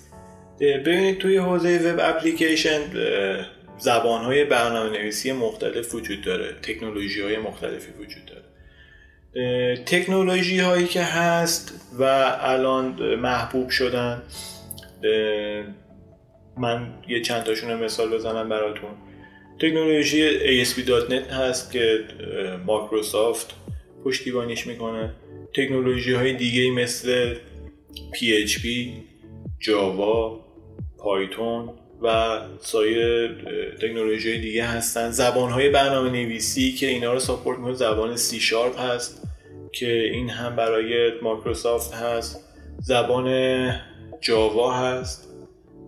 ببینید 0.60 1.18
توی 1.18 1.38
حوزه 1.38 1.92
وب 1.94 2.00
اپلیکیشن 2.02 2.80
زبان 3.78 4.26
های 4.26 4.46
برنامه 4.46 4.90
نویسی 4.90 5.32
مختلف 5.32 5.96
وجود 5.96 6.22
داره 6.22 6.56
تکنولوژی 6.62 7.22
های 7.22 7.38
مختلفی 7.38 7.92
وجود 7.92 8.24
داره. 8.26 8.44
تکنولوژی 9.86 10.60
هایی 10.60 10.88
که 10.88 11.02
هست 11.02 11.74
و 12.00 12.04
الان 12.42 13.16
محبوب 13.16 13.70
شدن 13.70 14.22
من 16.58 16.94
یه 17.08 17.22
چند 17.22 17.44
تاشون 17.44 17.84
مثال 17.84 18.10
بزنم 18.10 18.50
براتون. 18.50 18.90
تکنولوژی 19.60 20.40
ASP.NET 20.66 21.34
هست 21.34 21.72
که 21.72 22.00
مایکروسافت 22.66 23.54
پشتیبانیش 24.06 24.68
می‌کنه. 24.68 25.14
تکنولوژی 25.54 26.14
های 26.14 26.34
دیگه 26.34 26.72
مثل 26.72 27.36
PHP، 28.14 28.68
جاوا، 29.60 30.46
پایتون 30.98 31.70
و 32.02 32.40
سایر 32.60 33.28
تکنولوژی 33.82 34.40
دیگه 34.40 34.64
هستن. 34.64 35.12
زبان 35.12 35.52
های 35.52 35.70
برنامه 35.70 36.10
نویسی 36.10 36.72
که 36.72 36.88
اینا 36.88 37.14
رو 37.14 37.20
support 37.20 37.58
می‌کنه 37.58 37.74
زبان 37.74 38.16
سی 38.16 38.40
شارپ 38.40 38.80
هست 38.80 39.28
که 39.72 40.04
این 40.04 40.30
هم 40.30 40.56
برای 40.56 41.12
مایکروسافت 41.22 41.94
هست. 41.94 42.46
زبان 42.80 43.72
جاوا 44.22 44.74
هست. 44.74 45.28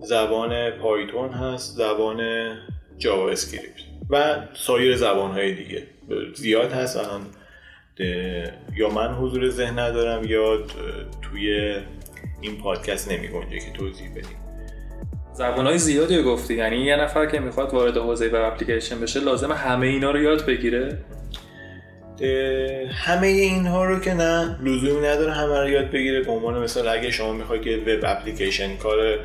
زبان 0.01 0.69
پایتون 0.69 1.29
هست. 1.29 1.75
زبان 1.75 2.51
جاوا 2.97 3.29
اسکریپت 3.29 3.81
و 4.09 4.37
سایر 4.53 4.95
زبان 4.95 5.31
های 5.31 5.53
دیگه. 5.55 5.87
زیاد 6.33 6.71
هست 6.71 6.97
الان 6.97 7.21
یا 8.75 8.89
من 8.95 9.13
حضور 9.13 9.49
ذهن 9.49 9.79
ندارم 9.79 10.23
یا 10.23 10.57
توی 11.21 11.75
این 12.41 12.57
پادکست 12.57 13.11
نمی 13.11 13.27
گنجه 13.27 13.59
که 13.59 13.71
توضیح 13.73 14.09
بدیم. 14.11 14.37
زبان 15.33 15.65
های 15.67 15.77
زیادی 15.77 16.23
گفتی. 16.23 16.53
یعنی 16.53 16.77
یه 16.77 16.95
نفر 16.95 17.25
که 17.25 17.39
می‌خواد 17.39 17.73
وارد 17.73 17.97
حوزه 17.97 18.27
web 18.27 18.53
application 18.53 19.01
بشه 19.01 19.19
لازم 19.19 19.51
همه 19.51 19.87
اینا 19.87 20.11
رو 20.11 20.21
یاد 20.21 20.45
بگیره؟ 20.45 20.97
همه 22.91 23.27
اینها 23.27 23.85
رو 23.85 23.99
که 23.99 24.13
نه 24.13 24.57
لزومی 24.63 25.07
نداره 25.07 25.33
همه 25.33 25.59
رو 25.59 25.69
یاد 25.69 25.91
بگیره. 25.91 26.21
به 26.21 26.31
عنوان 26.31 26.63
مثال 26.63 26.87
اگه 26.87 27.11
شما 27.11 27.33
می‌خواید 27.33 27.61
که 27.61 27.77
وب 27.87 27.99
اپلیکیشن 28.03 28.77
کار 28.77 29.19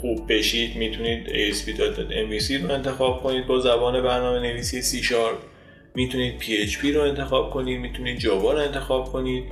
خوب 0.00 0.32
بشید 0.32 0.76
می‌تونید 0.76 1.26
ASP.NET 1.26 2.12
MVC 2.12 2.62
رو 2.62 2.72
انتخاب 2.72 3.22
کنید. 3.22 3.46
با 3.46 3.60
زبان 3.60 4.02
برنامه 4.02 4.38
نویسی 4.38 5.02
C 5.02 5.04
می‌تونید 5.94 6.40
PHP 6.40 6.84
رو 6.84 7.00
انتخاب 7.00 7.50
کنید 7.50 7.80
می‌تونید 7.80 8.18
جاوا 8.18 8.52
رو 8.52 8.58
انتخاب 8.58 9.04
کنید. 9.04 9.44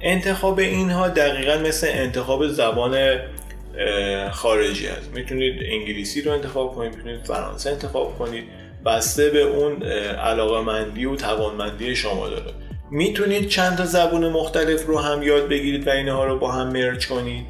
انتخاب 0.00 0.58
اینها 0.58 1.08
دقیقا 1.08 1.56
مثل 1.56 1.86
انتخاب 1.90 2.46
زبان 2.46 3.18
خارجی 4.30 4.86
هست. 4.86 5.10
می‌تونید 5.14 5.62
انگلیسی 5.62 6.22
رو 6.22 6.32
انتخاب 6.32 6.74
کنید 6.74 6.96
می‌تونید 6.96 7.24
فرانسه 7.24 7.70
انتخاب 7.70 8.18
کنید. 8.18 8.44
بسته 8.86 9.30
به 9.30 9.42
اون 9.42 9.82
علاقه 10.12 10.60
مندی 10.60 11.04
و 11.04 11.16
توانمندی 11.16 11.96
شما 11.96 12.28
داره. 12.28 12.52
می‌تونید 12.90 13.48
چند 13.48 13.76
تا 13.76 13.84
زبون 13.84 14.28
مختلف 14.28 14.86
رو 14.86 14.98
هم 14.98 15.22
یاد 15.22 15.48
بگیرید 15.48 15.86
و 15.86 15.90
اینها 15.90 16.24
رو 16.24 16.38
با 16.38 16.52
هم 16.52 16.72
مرج 16.72 17.08
کنید 17.08 17.44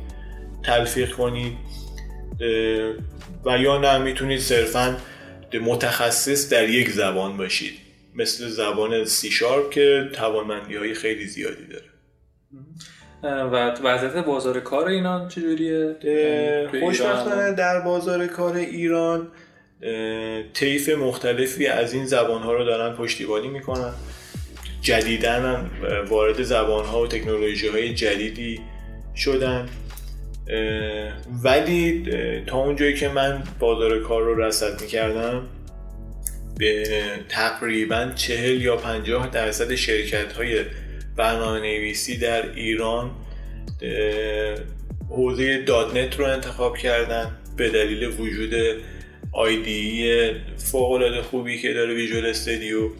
تلفیق 0.62 1.12
کنید. 1.12 1.52
و 3.44 3.58
یا 3.58 3.78
نه 3.78 3.98
می‌تونید 3.98 4.40
صرفا 4.40 4.96
متخصص 5.54 6.52
در 6.52 6.68
یک 6.68 6.90
زبان 6.90 7.36
باشید. 7.36 7.72
مثل 8.14 8.48
زبان 8.48 9.04
سی 9.04 9.30
شارپ 9.30 9.70
که 9.70 10.10
توانمندی 10.12 10.76
های 10.76 10.94
خیلی 10.94 11.26
زیادی 11.26 11.66
داره. 11.66 11.84
و 13.22 13.74
وضعیت 13.84 14.24
بازار 14.24 14.60
کار 14.60 14.88
ایران 14.88 15.28
چجوریه؟ 15.28 15.96
یعنی 16.04 16.80
خوشبختانه 16.80 17.52
در 17.52 17.80
بازار 17.80 18.26
کار 18.26 18.56
ایران 18.56 19.28
طیف 20.54 20.88
مختلفی 20.88 21.66
از 21.66 21.92
این 21.92 22.06
زبان 22.06 22.42
ها 22.42 22.52
رو 22.52 22.64
دارن 22.64 22.96
پشتیبانی 22.96 23.48
می‌کنن. 23.48 23.92
جدیدن 24.80 25.70
وارد 26.08 26.42
زبان 26.42 26.84
ها 26.84 27.02
و 27.02 27.06
تکنولوژی 27.06 27.68
های 27.68 27.94
جدیدی 27.94 28.60
شدن. 29.16 29.68
ولی 31.44 32.06
تا 32.46 32.56
اونجایی 32.58 32.94
که 32.94 33.08
من 33.08 33.42
بازار 33.58 34.02
کار 34.02 34.22
رو 34.22 34.42
رصد 34.42 34.80
می‌کردم 34.80 35.46
به 36.58 36.84
تقریبا 37.28 38.12
چهل 38.14 38.62
یا 38.62 38.76
پنجاه 38.76 39.30
درصد 39.30 39.74
شرکت 39.74 40.32
های 40.32 40.64
برنامه 41.16 41.60
نویسی 41.60 42.18
در 42.18 42.52
ایران 42.52 43.10
حوزه 45.10 45.62
دات 45.62 45.96
نت 45.96 46.18
رو 46.18 46.24
انتخاب 46.24 46.76
کردن 46.76 47.30
به 47.56 47.68
دلیل 47.68 48.04
وجود 48.04 48.54
IDE 49.32 50.12
فوق 50.56 50.90
العاده 50.92 51.22
خوبی 51.22 51.58
که 51.58 51.72
داره 51.72 51.94
ویژوال 51.94 52.26
استودیو 52.26 52.90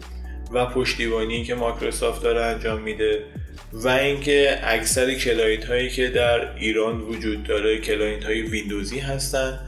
و 0.51 0.65
پشتیبانی 0.65 1.43
که 1.43 1.55
مایکروسافت 1.55 2.23
داره 2.23 2.41
انجام 2.41 2.81
میده. 2.81 3.23
و 3.73 3.87
اینکه 3.87 4.59
اکثر 4.63 5.13
client 5.13 5.65
هایی 5.65 5.89
که 5.89 6.07
در 6.07 6.55
ایران 6.55 7.01
وجود 7.01 7.43
داره 7.43 7.77
client 7.77 8.25
های 8.25 8.41
ویندوزی 8.41 8.99
هستن 8.99 9.59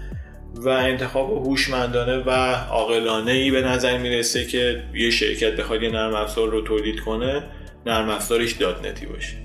و 0.56 0.70
انتخاب 0.70 1.48
هوشمندانه 1.48 2.18
و 2.18 2.30
عاقلانه 2.70 3.32
ای 3.32 3.52
به 3.52 3.62
نظر 3.62 3.98
می‌رسه 3.98 4.46
که 4.46 4.84
یه 4.94 5.10
شرکت 5.10 5.56
بخواد 5.56 5.84
یه 5.84 5.90
نرم 5.90 6.16
افزار 6.16 6.50
رو 6.50 6.62
تولید 6.62 7.00
کنه 7.00 7.44
نرم 7.86 8.10
افزارش 8.10 8.54
دات 8.54 8.86
نتی 8.86 9.06
باشه. 9.06 9.36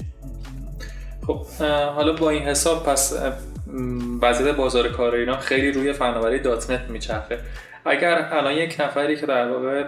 خب 1.26 1.46
حالا 1.94 2.12
با 2.12 2.30
این 2.30 2.42
حساب 2.42 2.84
پس 2.86 3.14
وضعیت 4.22 4.56
بازار 4.56 4.88
کار 4.88 5.14
ایران 5.14 5.38
خیلی 5.38 5.72
روی 5.72 5.92
فناوری 5.92 6.38
دات 6.38 6.70
نت 6.70 6.80
میچرخه. 6.90 7.38
اگر 7.86 8.28
الان 8.32 8.52
یک 8.52 8.76
نفری 8.80 9.16
که 9.16 9.26
در 9.26 9.48
واقع 9.48 9.84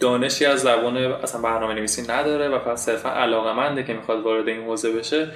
دانشی 0.00 0.44
از 0.44 0.60
زبان 0.60 0.96
اصلا 0.96 1.40
برنامه 1.40 1.74
نویسی 1.74 2.02
نداره 2.02 2.48
و 2.48 2.58
پس 2.58 2.84
صرفا 2.84 3.08
علاقه 3.08 3.82
که 3.82 3.92
می‌خواد 3.92 4.22
وارد 4.22 4.48
این 4.48 4.62
حوزه 4.62 4.92
بشه 4.92 5.28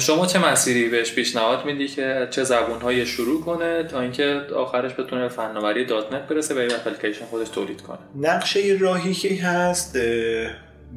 شما 0.00 0.26
چه 0.26 0.38
مسیری 0.38 0.88
بهش 0.88 1.12
پیشنهاد 1.12 1.64
میدی 1.64 1.88
که 1.88 2.28
چه 2.30 2.44
زبون 2.44 2.80
های 2.80 3.06
شروع 3.06 3.44
کنه 3.44 3.84
تا 3.84 4.00
اینکه 4.00 4.40
آخرش 4.56 4.92
بتونه 4.98 5.28
فناوری 5.28 5.84
دات 5.84 6.12
نت 6.12 6.22
برسه 6.28 6.54
و 6.54 6.58
این 6.58 6.72
اپلیکیشن 6.72 7.24
خودش 7.24 7.48
تولید 7.48 7.80
کنه؟ 7.80 7.98
نقشه 8.16 8.76
راهی 8.80 9.14
که 9.14 9.42
هست 9.42 9.98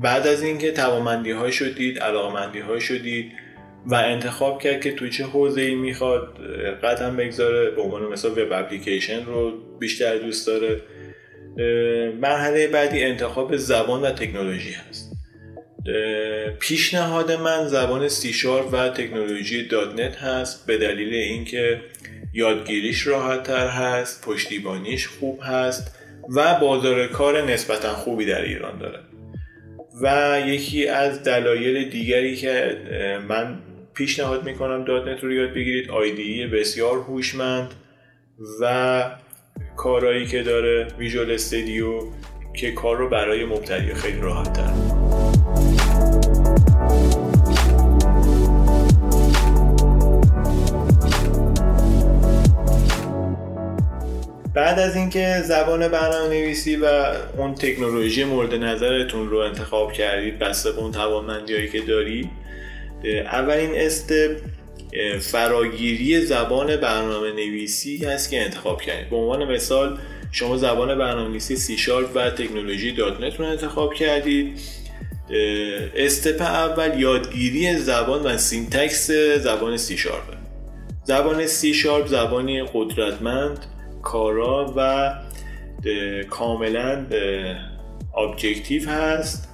بعد 0.02 0.28
از 0.28 0.44
اینکه 0.44 0.72
توانمندی 0.72 1.32
های 1.32 1.52
شدید 1.52 2.00
علاقمندی 2.00 2.60
های 2.60 2.82
شدید 2.82 3.32
و 3.86 3.96
انتخاب 3.96 4.62
کرد 4.62 4.82
که 4.82 4.92
توی 4.92 5.10
چه 5.10 5.24
حوزه 5.24 5.62
ای 5.62 5.76
می‌خواد 5.76 6.38
قدم 6.84 7.18
بگذاره. 7.18 7.72
به 7.72 7.82
عنوان 7.82 8.04
مثلا 8.04 8.32
وب 8.32 8.52
اپلیکیشن 8.52 9.26
رو 9.26 9.52
بیشتر 9.80 10.18
دوست 10.18 10.48
داره. 10.48 10.82
مرحله 12.22 12.68
بعدی 12.68 13.04
انتخاب 13.04 13.56
زبان 13.56 14.02
و 14.02 14.12
تکنولوژی 14.12 14.72
هست. 14.72 15.12
پیشنهاد 16.60 17.32
من 17.32 17.68
زبان 17.68 18.08
سی 18.08 18.48
و 18.72 18.90
تکنولوژی 18.90 19.68
دات 19.68 20.00
نت 20.00 20.16
هست. 20.16 20.68
به 20.68 20.78
دلیل 20.78 21.14
اینکه 21.14 21.82
یادگیریش 22.34 23.08
راحت 23.08 23.44
تر 23.44 23.68
هست 23.68 24.26
پشتیبانیش 24.26 25.08
خوب 25.08 25.40
هست 25.44 25.96
و 26.36 26.60
بازار 26.60 27.08
کار 27.08 27.52
نسبتا 27.52 27.94
خوبی 27.94 28.26
در 28.26 28.42
ایران 28.42 28.80
داره. 28.80 29.00
و 30.02 30.40
یکی 30.48 30.88
از 30.88 31.24
دلایل 31.24 31.90
دیگری 31.90 32.36
که 32.36 32.78
من 33.28 33.60
پیشنهاد 33.94 34.44
می‌کنم 34.44 34.84
دات 34.84 35.08
نت 35.08 35.24
رو 35.24 35.34
یاد 35.34 35.54
بگیرید. 35.54 35.92
آیدی 35.92 36.48
بسیار 36.48 36.98
هوشمند 36.98 37.74
و 38.62 39.06
کارهایی 39.78 40.26
که 40.26 40.44
داره 40.44 40.88
ویژوال 40.98 41.32
استودیو 41.32 42.02
که 42.54 42.72
کار 42.72 42.98
رو 42.98 43.10
برای 43.10 43.46
مبتدی 43.46 43.94
خیلی 43.94 44.20
راحت 44.20 44.54
تر 44.54 44.72
بعد 54.54 54.80
از 54.80 54.96
اینکه 54.96 55.42
زبان 55.46 55.88
برنامه 55.88 56.28
نویسی 56.28 56.76
و 56.76 56.86
اون 57.38 57.56
تکنولوژی 57.56 58.24
مورد 58.24 58.56
نظرتون 58.56 59.30
رو 59.30 59.38
انتخاب 59.38 59.92
کردید 59.92 60.40
بسته 60.40 60.72
به 60.72 60.80
اون 60.80 60.92
توانمندی 60.92 61.70
که 61.70 61.82
دارید 61.82 62.41
اولین 63.06 63.72
step 63.76 64.38
فراگیری 65.20 66.22
زبان 66.22 66.76
برنامه 66.76 67.32
نویسی 67.32 68.06
هست 68.06 68.30
که 68.30 68.42
انتخاب 68.42 68.82
کردید 68.82 69.10
به 69.10 69.16
عنوان 69.16 69.54
مثال 69.54 70.00
شما 70.32 70.58
زبان 70.58 70.98
برنامه 70.98 71.30
نویسی 71.30 71.56
سی 71.56 71.78
شارپ 71.78 72.10
و 72.16 72.30
تکنولوژی 72.30 72.92
دات 72.92 73.22
نت 73.22 73.40
رو 73.40 73.46
انتخاب 73.46 73.94
کردید. 73.94 74.60
step 75.96 76.42
اول 76.42 77.00
یادگیری 77.00 77.76
زبان 77.76 78.22
و 78.22 78.38
syntax 78.38 79.12
زبان 79.40 79.78
سی 79.78 79.98
شارپ. 79.98 80.24
زبان 81.04 81.48
سی 81.48 81.74
شارپ 81.74 82.08
زبانی 82.08 82.64
قدرتمند 82.74 83.60
کارا 84.02 84.74
و 84.78 85.14
کاملا 86.30 87.06
objective 88.18 88.90
هست. 88.90 89.51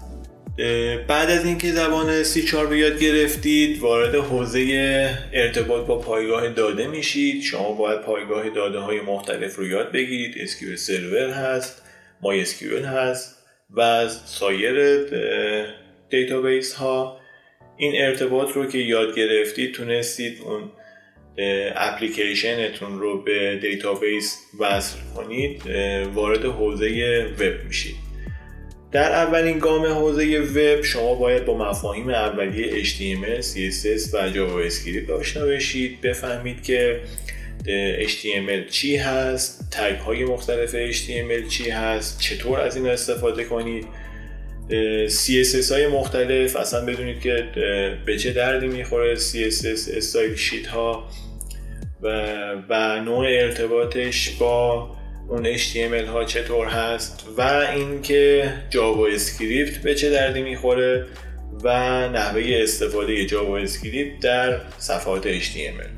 بعد 1.08 1.30
از 1.30 1.46
اینکه 1.46 1.72
زبان 1.72 2.24
سی 2.24 2.44
شارپ 2.44 2.76
یاد 2.76 3.00
گرفتید 3.00 3.80
وارد 3.80 4.16
حوزه 4.16 5.18
ارتباط 5.34 5.86
با 5.86 6.00
پایگاه 6.00 6.50
داده 6.50 6.88
میشید. 6.88 7.42
شما 7.42 7.72
باید 7.72 8.02
پایگاه 8.02 8.50
داده 8.50 8.80
های 8.80 9.02
مختلف 9.02 9.56
رو 9.56 9.68
یاد 9.68 9.92
بگیرید. 9.92 10.48
SQL 10.48 10.76
Server 10.76 11.30
هست 11.30 11.82
MySQL 12.24 12.86
هست 12.86 13.38
و 13.76 14.08
سایر 14.10 15.06
database 16.10 16.74
ها 16.74 17.20
این 17.78 17.94
ارتباط 17.96 18.52
رو 18.52 18.66
که 18.66 18.78
یاد 18.78 19.16
گرفتید 19.16 19.74
تونستید 19.74 20.42
اون 20.42 20.72
اپلیکیشنتون 21.76 23.00
رو 23.00 23.24
به 23.24 23.60
database 23.62 24.38
وصل 24.60 24.98
کنید 25.16 25.62
وارد 26.14 26.46
حوزه 26.46 27.26
وب 27.40 27.66
میشید. 27.68 28.07
در 28.92 29.12
اولین 29.12 29.60
گام 29.60 29.86
حوزه 29.86 30.40
وب 30.40 30.82
شما 30.82 31.16
باید 31.16 31.46
با 31.46 31.58
مفاهیم 31.58 32.10
اولیه 32.10 32.84
HTML, 32.84 33.44
CSS 33.44 34.14
و 34.14 34.32
JavaScript 34.32 35.10
آشنا 35.10 35.46
بشید. 35.46 36.02
بفهمید 36.02 36.64
که 36.64 37.02
HTML 38.08 38.72
چی 38.72 38.96
هست 38.98 39.68
tag 39.72 39.98
های 40.00 40.26
مختلف 40.26 40.92
HTML 40.92 41.50
چی 41.50 41.70
هست 41.70 42.20
چطور 42.20 42.60
از 42.60 42.76
این 42.76 42.88
استفاده 42.88 43.44
کنید. 43.44 43.86
CSS 45.08 45.72
های 45.72 45.88
مختلف 45.88 46.56
اصلا 46.56 46.86
بدونید 46.86 47.22
که 47.22 47.46
به 48.06 48.18
چه 48.18 48.34
دردی 48.34 48.68
می‌خوره 48.68 49.16
CSS 49.16 49.96
style 49.98 50.36
sheet 50.36 50.68
ها 50.68 51.10
و, 52.02 52.08
و 52.70 53.00
نوع 53.00 53.26
ارتباطش 53.28 54.30
با 54.30 54.97
اون 55.30 55.58
HTML 55.58 56.08
ها 56.08 56.26
چطور 56.26 56.68
هست 56.68 57.26
و 57.38 57.42
اینکه 57.76 58.54
جاوا 58.70 59.08
اسکریپت 59.08 59.78
به 59.78 59.96
چه 59.96 60.10
دردی 60.10 60.42
می‌خوره 60.42 61.06
و 61.64 61.70
نحوه 62.10 62.42
استفاده 62.46 63.26
جاوا 63.26 63.58
اسکریپت 63.58 64.20
در 64.20 64.62
صفحات 64.78 65.40
HTML 65.40 65.90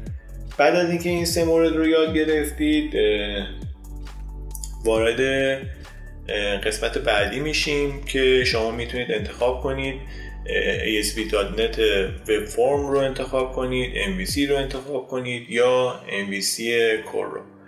بعد 0.57 0.75
از 0.75 0.89
اینکه 0.89 1.09
این 1.09 1.25
سه 1.25 1.43
مورد 1.43 1.75
رو 1.75 1.87
یاد 1.87 2.15
گرفتید 2.15 2.93
وارد 4.85 5.21
قسمت 6.63 6.97
بعدی 6.97 7.39
میشیم 7.39 8.03
که 8.03 8.43
شما 8.45 8.71
می‌تونید 8.71 9.11
انتخاب 9.11 9.61
کنید 9.61 9.95
ASP.NET 10.85 11.77
Web 12.27 12.49
Form 12.51 12.81
رو 12.91 12.97
انتخاب 12.97 13.51
کنید 13.51 13.93
MVC 13.93 14.49
رو 14.49 14.55
انتخاب 14.55 15.07
کنید 15.07 15.49
یا 15.49 15.99
MVC 16.07 16.57
Core 17.07 17.33
رو. 17.33 17.58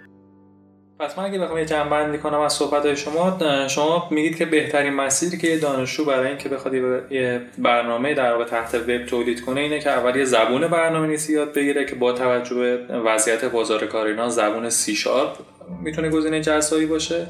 پس 1.01 1.17
من 1.17 1.23
اگه 1.23 1.39
بخوام 1.39 1.57
یه 1.57 1.65
جنبندی 1.65 2.17
کنم 2.17 2.39
از 2.39 2.53
صحبت 2.53 2.93
شما 2.93 3.37
شما 3.67 4.07
میگید 4.11 4.37
که 4.37 4.45
بهترین 4.45 4.93
مسیری 4.93 5.37
که 5.37 5.47
یه 5.47 5.59
دانشجو 5.59 6.05
برای 6.05 6.27
اینکه 6.27 6.49
بخواد 6.49 6.73
یه 6.73 7.41
برنامه 7.57 8.13
در 8.13 8.31
واقع 8.31 8.45
تحت 8.45 8.75
وب 8.75 9.05
تولید 9.05 9.41
کنه 9.41 9.61
اینه 9.61 9.79
که 9.79 9.89
اول 9.89 10.15
یه 10.15 10.25
زبون 10.25 10.67
برنامه 10.67 11.07
نویسی 11.07 11.33
یاد 11.33 11.53
بگیره 11.53 11.85
که 11.85 11.95
با 11.95 12.13
توجه 12.13 12.55
به 12.55 12.99
وضعیت 12.99 13.45
بازار 13.45 13.87
کار 13.87 14.07
اینا 14.07 14.29
زبون 14.29 14.69
سی 14.69 14.95
شارپ 14.95 15.37
می‌تونه 15.83 16.09
گزینه 16.09 16.41
جزایی 16.41 16.85
باشه. 16.85 17.27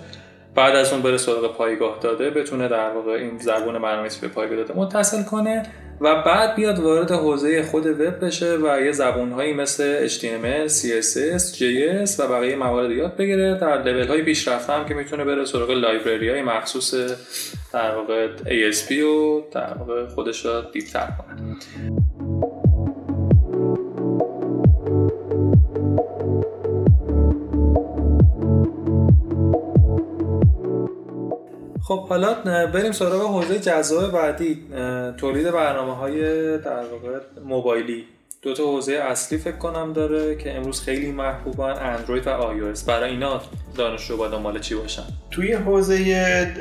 بعد 0.56 0.76
از 0.76 0.94
اون 0.94 1.02
بره 1.02 1.18
سراغ 1.18 1.58
پایگاه 1.58 2.00
داده 2.02 2.30
بتونه 2.30 2.68
در 2.68 2.90
واقع 2.90 3.12
این 3.12 3.38
زبون 3.38 3.74
برنامه‌نویسی 3.74 4.22
به 4.22 4.28
پایگاه 4.28 4.58
داده 4.58 4.74
متصل 4.74 5.24
کنه. 5.24 5.64
و 6.02 6.16
بعد 6.22 6.56
بیاد 6.56 6.80
وارد 6.80 7.12
حوزه 7.12 7.64
خود 7.64 7.86
وب 7.86 8.26
بشه 8.26 8.58
و 8.58 8.82
یه 8.82 8.92
زبونهایی 8.92 9.54
مثل 9.54 10.08
HTML, 10.08 10.70
CSS, 10.70 11.56
JS 11.58 12.20
و 12.20 12.28
بقیه 12.28 12.56
موارد 12.56 12.92
یاد 12.92 13.16
بگیره. 13.16 13.58
در 13.62 13.84
لول 13.84 14.08
های 14.08 14.24
پیشرفته 14.24 14.74
هم 14.74 14.86
که 14.86 14.94
می‌تونه 14.94 15.24
بره 15.24 15.46
سراغ 15.46 15.72
لایبرری 15.72 16.30
های 16.30 16.42
مخصوص 16.42 16.94
در 17.74 17.96
واقع 17.96 18.28
ASP 18.46 18.92
و 18.92 19.42
در 19.52 19.74
واقع 19.74 20.08
خودش 20.08 20.46
را 20.46 20.62
دیپتر 20.62 21.08
کنه. 21.18 21.51
خب 31.92 32.08
حالا 32.08 32.34
بریم 32.74 32.92
سراغ 32.92 33.22
حوزه 33.22 33.60
جذاب 33.60 34.12
بعدی 34.12 34.60
تولید 35.18 35.52
برنامه 35.52 35.96
های 35.96 36.22
در 36.58 36.84
واقع 36.84 37.20
موبایلی. 37.46 38.06
دو 38.42 38.54
تا 38.54 38.64
حوزه 38.64 38.94
اصلی 38.94 39.38
فکر 39.38 39.58
کنم 39.58 39.94
داره 39.94 40.36
که 40.36 40.56
امروز 40.56 40.82
خیلی 40.82 41.12
محبوبن 41.12 41.76
اندروید 41.82 42.28
و 42.28 42.30
آی 42.30 42.74
برای 42.88 43.10
اینا 43.12 43.42
دانشجو 43.78 44.18
باید 44.18 44.32
دنبال 44.32 44.60
چی 44.60 44.76
باشن؟ 44.76 45.04
توی 45.32 45.54
حوزه 45.54 46.54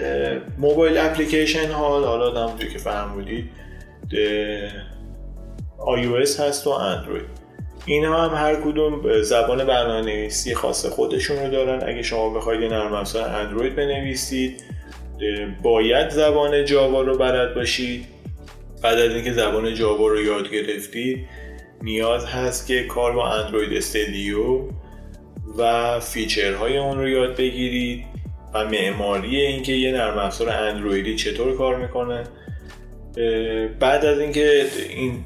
موبایل 0.58 0.98
اپلیکیشن 0.98 1.70
ها 1.70 2.00
حالا 2.00 2.46
همونجوری 2.46 2.72
که 2.72 2.78
فرمودید 2.78 3.50
آی 5.78 6.24
هست 6.24 6.66
و 6.66 6.70
اندروید. 6.70 7.26
اینا 7.86 8.28
هم 8.28 8.46
هر 8.46 8.56
کدوم 8.56 9.22
زبان 9.22 9.64
برنامه 9.64 10.00
نویسی 10.00 10.54
خاص 10.54 10.86
خودشون 10.86 11.38
رو 11.38 11.50
دارن. 11.50 11.88
اگه 11.88 12.02
شما 12.02 12.30
بخواید 12.30 12.72
نرم 12.72 12.94
افزار 12.94 13.28
اندروید 13.28 13.76
بنویسید. 13.76 14.62
باید 15.62 16.08
زبان 16.08 16.64
جاوا 16.64 17.02
رو 17.02 17.18
بلد 17.18 17.54
باشید. 17.54 18.06
بعد 18.82 18.98
از 18.98 19.14
اینکه 19.14 19.32
زبان 19.32 19.74
جاوا 19.74 20.08
رو 20.08 20.22
یاد 20.22 20.50
گرفتید 20.50 21.26
نیاز 21.82 22.26
هست 22.26 22.66
که 22.66 22.84
کار 22.84 23.12
با 23.12 23.28
اندروید 23.28 23.76
استدیو 23.76 24.68
و 25.58 26.00
فیچرهای 26.00 26.78
اون 26.78 26.98
رو 26.98 27.08
یاد 27.08 27.36
بگیرید 27.36 28.04
و 28.54 28.64
معماری 28.64 29.40
اینکه 29.40 29.72
یه 29.72 29.92
نرم 29.92 30.18
افزار 30.18 30.48
اندرویدی 30.48 31.16
چطور 31.16 31.56
کار 31.56 31.76
می‌کنه. 31.76 32.24
بعد 33.80 34.04
از 34.04 34.20
اینکه 34.20 34.66
این 34.90 35.24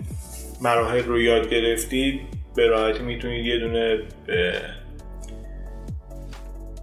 مراحل 0.63 1.03
رو 1.03 1.21
یاد 1.21 1.51
گرفتید 1.51 2.21
به 2.57 2.67
راحتی 2.67 3.03
می‌تونید 3.03 3.47
یه 3.47 3.59
دونه 3.59 3.99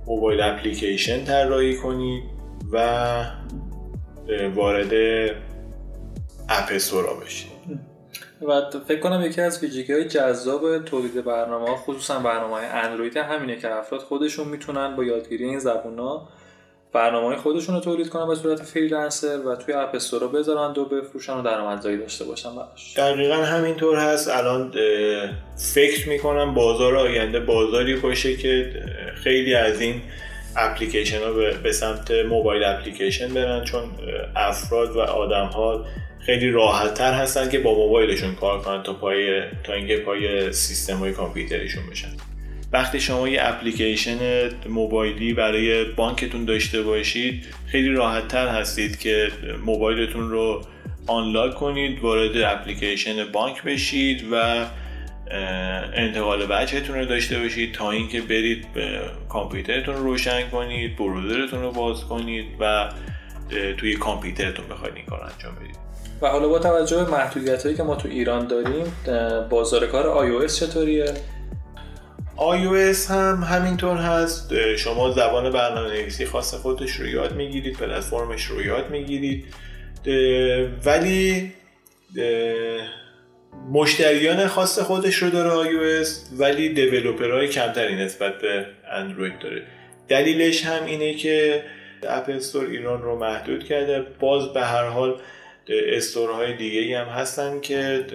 mobile 0.07 0.41
application 0.41 1.23
طراحی 1.23 1.75
کنید. 1.77 2.23
و 2.71 3.25
وارد 4.55 4.93
app 6.49 6.77
store 6.77 7.07
ها 7.07 7.13
بشید 7.13 7.51
و 8.41 8.61
فکر 8.87 8.99
کنم 8.99 9.25
یکی 9.25 9.41
از 9.41 9.63
ویژگی 9.63 9.93
های 9.93 10.05
جذاب 10.05 10.85
تولید 10.85 11.25
برنامه 11.25 11.67
ها 11.67 11.75
خصوصا 11.75 12.19
برنامه 12.19 12.53
های 12.53 12.65
اندروید 12.65 13.17
همینه 13.17 13.55
که 13.55 13.75
افراد 13.75 14.01
خودشون 14.01 14.47
می‌تونن 14.47 14.95
با 14.95 15.03
یادگیری 15.03 15.45
این 15.45 15.59
زبون 15.59 15.99
ها 15.99 16.27
برنامه 16.93 17.27
های 17.27 17.35
خودشون 17.35 17.75
رو 17.75 17.81
تولید 17.81 18.09
کنن 18.09 18.27
به 18.27 18.35
صورت 18.35 18.61
freelancer 18.61 19.39
و 19.39 19.55
توی 19.55 19.73
app 19.73 19.95
store 19.95 20.22
ها 20.22 20.27
بذارن 20.27 20.79
و 20.79 20.85
بفروشن 20.85 21.33
و 21.33 21.41
درآمدزایی 21.41 21.97
داشته 21.97 22.25
باشن 22.25 22.55
براش. 22.55 22.97
دقیقا 22.97 23.35
همینطور 23.35 23.97
هست. 23.97 24.29
الان 24.29 24.73
فکر 25.73 26.09
می‌کنم 26.09 26.53
بازار 26.53 26.95
آینده 26.95 27.39
بازاری 27.39 27.95
باشه 27.95 28.35
که 28.35 28.73
خیلی 29.23 29.55
از 29.55 29.81
این 29.81 30.01
اپلیکیشن 30.57 31.19
ها 31.19 31.31
به 31.63 31.71
سمت 31.71 32.11
موبایل 32.11 32.63
اپلیکیشن 32.63 33.33
برن 33.33 33.63
چون 33.63 33.83
افراد 34.35 34.95
و 34.95 34.99
آدم 34.99 35.45
ها 35.45 35.85
خیلی 36.19 36.51
راحت 36.51 36.93
تر 36.93 37.13
هستن 37.13 37.49
که 37.49 37.59
با 37.59 37.75
موبایلشون 37.75 38.35
کار 38.35 38.61
کنن 38.61 38.83
تا 38.83 38.93
پای 38.93 39.41
تا 39.63 39.73
اینکه 39.73 39.97
پای 39.97 40.53
سیستم 40.53 40.97
های 40.97 41.11
کامپیوتریشون 41.11 41.83
بشن. 41.91 42.09
وقتی 42.73 42.99
شما 42.99 43.29
یه 43.29 43.39
اپلیکیشن 43.41 44.17
موبایلی 44.69 45.33
برای 45.33 45.83
بانکتون 45.83 46.45
داشته 46.45 46.81
باشید 46.81 47.45
خیلی 47.67 47.89
راحت 47.89 48.27
تر 48.27 48.47
هستید 48.47 48.99
که 48.99 49.27
موبایلتون 49.65 50.29
رو 50.29 50.61
آنلاک 51.07 51.55
کنید 51.55 51.99
وارد 51.99 52.37
اپلیکیشن 52.37 53.31
بانک 53.31 53.63
بشید 53.63 54.25
و 54.31 54.65
انتقال 55.93 56.47
وجهتون 56.49 56.95
رو 56.95 57.05
داشته 57.05 57.39
باشید 57.39 57.73
تا 57.73 57.91
اینکه 57.91 58.21
برید 58.21 58.65
کامپیوترتون 59.29 59.95
رو 59.95 60.03
روشن 60.03 60.49
کنید 60.49 60.95
بروزرتون 60.95 61.61
رو 61.61 61.71
باز 61.71 62.03
کنید 62.03 62.45
و 62.59 62.89
توی 63.77 63.95
کامپیوترتون 63.95 64.65
بخواید 64.67 64.95
این 64.95 65.05
کار 65.05 65.21
انجام 65.33 65.55
بدید. 65.55 65.75
و 66.21 66.27
حالا 66.27 66.47
با 66.47 66.59
توجه 66.59 67.03
به 67.03 67.11
محدودیت 67.11 67.63
هایی 67.63 67.77
که 67.77 67.83
ما 67.83 67.95
تو 67.95 68.07
ایران 68.07 68.47
داریم 68.47 68.93
بازار 69.49 69.87
کار 69.87 70.27
iOS 70.27 70.53
چطوریه؟ 70.59 71.13
iOS 72.37 73.11
هم 73.11 73.43
همینطور 73.43 73.97
هست. 73.97 74.75
شما 74.75 75.11
زبان 75.11 75.51
برنامه 75.51 75.89
نویسی 75.89 76.25
خاص 76.25 76.53
خودش 76.53 76.91
رو 76.91 77.07
یاد 77.07 77.35
می‌گیرید 77.35 77.77
پلتفرمش 77.77 78.45
رو 78.45 78.61
یاد 78.61 78.89
می‌گیرید. 78.89 79.45
ولی 80.85 81.53
مشتریان 83.71 84.47
خاص 84.47 84.79
خودش 84.79 85.15
رو 85.15 85.29
داره 85.29 85.69
iOS 85.69 86.07
ولی 86.37 86.69
دیولوپرهای 86.69 87.47
کمتری 87.47 87.95
نسبت 87.95 88.37
به 88.37 88.65
اندروید 88.91 89.39
داره. 89.39 89.63
دلیلش 90.07 90.65
هم 90.65 90.85
اینه 90.85 91.13
که 91.13 91.63
اپ 92.03 92.29
استور 92.29 92.65
ایران 92.65 93.01
رو 93.01 93.19
محدود 93.19 93.63
کرده. 93.63 94.05
باز 94.19 94.53
به 94.53 94.61
هر 94.61 94.85
حال 94.85 95.19
استورهای 95.69 96.57
دیگه 96.57 96.99
هم 96.99 97.07
هستن 97.07 97.59
که 97.59 98.05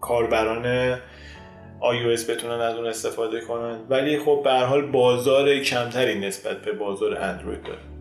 کاربران 0.00 0.96
iOS 1.80 2.30
بتونن 2.30 2.60
از 2.60 2.76
اون 2.76 2.86
استفاده 2.86 3.40
کنن. 3.40 3.78
ولی 3.88 4.18
خب 4.18 4.40
به 4.44 4.50
هر 4.50 4.64
حال 4.64 4.82
بازار 4.82 5.58
کمتری 5.58 6.18
نسبت 6.18 6.62
به 6.62 6.72
بازار 6.72 7.18
اندروید 7.18 7.62
داره. 7.62 7.95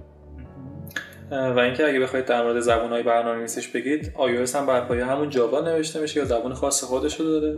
و 1.32 1.60
اینکه 1.60 1.88
اگه 1.88 2.00
بخواید 2.00 2.26
در 2.26 2.44
مورد 2.44 2.60
زبان 2.60 2.90
های 2.90 3.04
برنامه 3.04 3.38
نویسش 3.38 3.68
بگید 3.68 4.14
iOS 4.16 4.56
هم 4.56 4.66
بر 4.66 4.82
پایه 4.82 5.06
همون 5.06 5.30
جاوا 5.30 5.62
نوشته 5.62 6.00
میشه 6.00 6.20
یا 6.20 6.26
زبان 6.26 6.54
خاص 6.54 6.84
خودش 6.84 7.20
رو 7.20 7.26
داره 7.40 7.58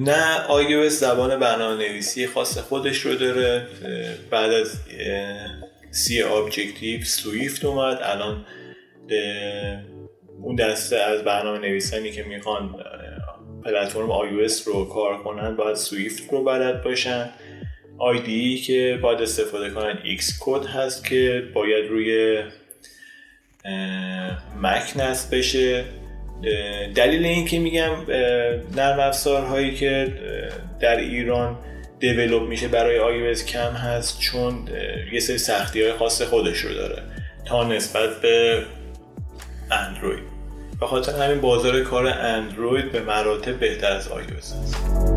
نه 0.00 0.46
iOS 0.48 0.88
زبان 0.88 1.40
برنامه 1.40 1.88
نویسی 1.88 2.26
خاص 2.26 2.58
خودش 2.58 2.98
رو 2.98 3.14
داره 3.14 3.66
بعد 4.30 4.52
از 4.52 4.80
C 5.90 6.22
Objective 6.22 7.04
Swift 7.04 7.64
اومد. 7.64 7.98
الان 8.02 8.44
اون 10.42 10.56
دسته 10.56 10.96
از 10.96 11.24
برنامه 11.24 11.58
نویسانی 11.58 12.10
که 12.10 12.22
می‌خوان 12.22 12.74
platform 13.64 14.08
iOS 14.08 14.62
رو 14.66 14.84
کار 14.84 15.22
کنن 15.22 15.56
باید 15.56 15.76
Swift 15.76 16.32
رو 16.32 16.44
بلد 16.44 16.82
باشن. 16.82 17.30
IDE 17.98 18.58
که 18.58 18.98
باید 19.02 19.20
استفاده 19.20 19.70
کنن 19.70 19.98
Xcode 20.04 20.66
هست 20.66 21.08
که 21.08 21.42
باید 21.54 21.90
روی 21.90 22.42
مک 24.62 24.96
نصب 24.96 25.36
بشه. 25.36 25.84
دلیل 26.94 27.24
این 27.24 27.44
که 27.44 27.58
میگم 27.58 27.92
نرم 28.76 29.00
افزارهایی 29.00 29.74
که 29.74 30.12
در 30.80 30.96
ایران 30.96 31.58
develop 32.00 32.42
میشه 32.48 32.68
برای 32.68 33.34
iOS 33.34 33.44
کم 33.44 33.72
هست 33.72 34.20
چون 34.20 34.68
یه 35.12 35.20
سری 35.20 35.38
سختی 35.38 35.82
های 35.82 35.92
خاص 35.92 36.22
خودش 36.22 36.58
رو 36.58 36.74
داره 36.74 37.02
تا 37.44 37.68
نسبت 37.68 38.20
به 38.20 38.62
اندروید. 39.70 40.24
به 40.80 40.86
خاطر 40.86 41.12
همین 41.12 41.40
بازار 41.40 41.80
کار 41.80 42.06
اندروید 42.06 42.92
به 42.92 43.00
مراتب 43.00 43.60
بهتر 43.60 43.92
از 43.92 44.08
iOS 44.08 44.34
هست. 44.34 45.13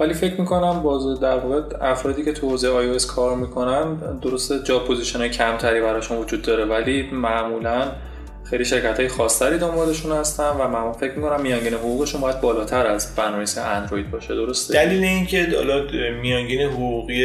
ولی 0.00 0.14
فکر 0.14 0.40
می‌کنم 0.40 0.82
باز 0.82 1.20
در 1.20 1.38
واقع 1.38 1.60
افرادی 1.80 2.24
که 2.24 2.32
تو 2.32 2.48
حوزه 2.48 2.98
iOS 2.98 3.06
کار 3.06 3.36
می‌کنن 3.36 3.96
درسته 4.22 4.62
جا 4.62 4.78
position 4.78 5.18
های 5.18 5.30
کمتری 5.30 5.80
براشون 5.80 6.18
وجود 6.18 6.42
داره. 6.42 6.64
ولی 6.64 7.02
معمولا 7.12 7.92
خیلی 8.44 8.64
شرکت 8.64 9.00
های 9.00 9.08
خاصتری 9.08 9.58
دنبالشون 9.58 10.12
هستن 10.12 10.50
و 10.50 10.68
من 10.68 10.92
فکر 10.92 11.12
می‌کنم 11.14 11.40
میانگین 11.40 11.74
حقوقشون 11.74 12.20
باید 12.20 12.40
بالاتر 12.40 12.86
از 12.86 13.16
برنامه‌نویس 13.16 13.58
اندروید 13.58 14.10
باشه. 14.10 14.34
درسته؟ 14.34 14.74
دلیل 14.74 15.04
اینکه 15.04 15.48
حالا 15.56 15.82
میانگین 16.22 16.60
حقوقی 16.60 17.24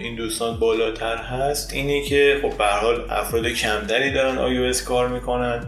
این 0.00 0.16
دوستان 0.16 0.58
بالاتر 0.58 1.16
هست 1.16 1.72
اینه 1.72 2.02
که 2.02 2.38
خب 2.42 2.58
به 2.58 2.66
حال 2.66 3.10
افراد 3.10 3.46
کمتری 3.46 4.12
دارن 4.12 4.72
iOS 4.72 4.82
کار 4.82 5.08
می‌کنن 5.08 5.64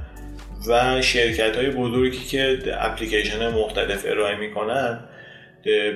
و 0.68 1.02
شرکت 1.02 1.56
های 1.56 1.70
بزرگی 1.70 2.24
که 2.24 2.58
اپلیکیشن 2.80 3.48
مختلف 3.48 4.04
ارائه 4.08 4.36
می‌کنن 4.36 5.00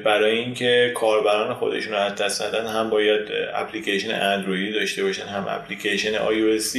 برای 0.04 0.38
اینکه 0.38 0.92
کاربران 0.94 1.54
خودشون 1.54 1.92
رو 1.92 1.98
از 1.98 2.14
دست 2.14 2.42
هم 2.54 2.90
باید 2.90 3.20
اپلیکیشن 3.54 4.10
اندرویدی 4.10 4.72
داشته 4.72 5.02
باشن 5.02 5.26
هم 5.26 5.46
اپلیکیشن 5.48 6.12
iOS 6.12 6.76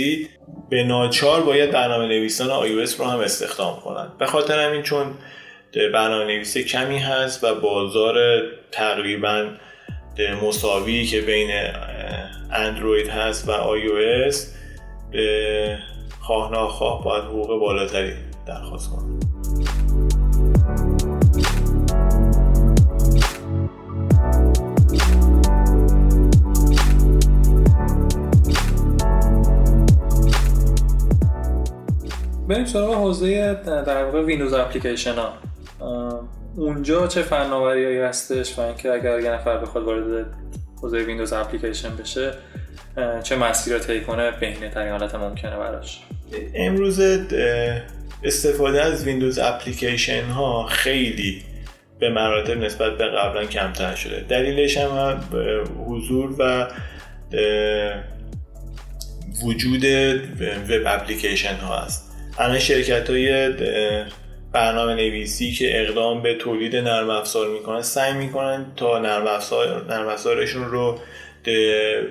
به 0.70 0.84
ناچار 0.84 1.42
باید 1.42 1.72
برنامه 1.72 2.06
نویسان 2.06 2.48
iOS 2.48 3.00
رو 3.00 3.06
هم 3.06 3.20
استخدام 3.20 3.80
کنن. 3.80 4.08
به 4.20 4.26
خاطر 4.26 4.60
همین 4.60 4.82
چون 4.82 5.06
برنامه 5.94 6.26
نویسی 6.26 6.64
کمی 6.64 6.98
هست 6.98 7.44
و 7.44 7.56
بازار 7.56 8.42
تقریبا 8.72 9.50
مساوی 10.44 11.06
که 11.06 11.22
بین 11.22 11.52
اندروید 12.52 13.08
هست 13.08 13.50
و 13.50 13.52
iOS 13.52 14.36
خواه 16.22 16.52
ناخواه 16.52 17.04
باید 17.04 17.24
حقوق 17.24 17.60
بالاتری 17.60 18.14
درخواست 18.48 18.90
کنن. 18.90 19.35
بریم 32.48 32.66
سراغ 32.66 32.94
حوزه 32.94 33.54
در 33.66 34.04
واقع 34.04 34.22
ویندوز 34.22 34.54
اپلیکیشن 34.54 35.14
ها. 35.16 35.34
اونجا 36.56 37.08
چه 37.08 37.22
فناوری 37.22 38.00
هستش 38.00 38.60
و 38.60 38.62
اینکه 38.62 38.92
اگر 38.92 39.20
یه 39.20 39.32
نفر 39.32 39.58
بخواد 39.58 39.84
وارد 39.84 40.26
حوزه 40.82 40.98
ویندوز 40.98 41.34
اپلیکیشن 41.34 41.96
بشه 41.96 42.34
چه 43.24 43.36
مسیر 43.36 43.74
رو 43.74 43.80
طی 43.80 44.02
کنه 44.02 44.32
بهینه 44.32 44.70
ترین 44.70 44.92
حالت 44.92 45.16
ممکنه 45.16 45.58
براش. 45.58 46.04
امروز 46.56 47.00
استفاده 48.24 48.82
از 48.82 49.06
ویندوز 49.06 49.40
اپلیکیشن 49.40 50.24
ها 50.24 50.66
خیلی 50.66 51.44
به 52.00 52.10
مراتب 52.10 52.58
نسبت 52.58 52.98
به 52.98 53.06
قبلا 53.06 53.46
کمتر 53.46 53.96
شده. 53.96 54.26
دلیلش 54.30 54.78
هم 54.78 55.20
حضور 55.88 56.36
و 56.40 56.68
وجود 59.46 59.86
وب 60.70 60.84
اپلیکیشن 60.86 61.56
ها 61.56 61.78
است 61.78 62.05
الان 62.40 62.60
شرکت 62.60 63.10
های 63.10 63.50
برنامه 64.54 64.94
نویسی 64.96 65.52
که 65.52 65.82
اقدام 65.82 66.22
به 66.22 66.36
تولید 66.36 66.76
نرم 66.76 67.10
افزار 67.10 67.48
می‌کنن 67.48 67.82
سعی 67.82 68.14
می‌کنن 68.14 68.66
تا 68.76 69.00
نرم 69.00 69.28
نرم 69.90 70.08
افزارشون 70.08 70.66
رو 70.66 71.00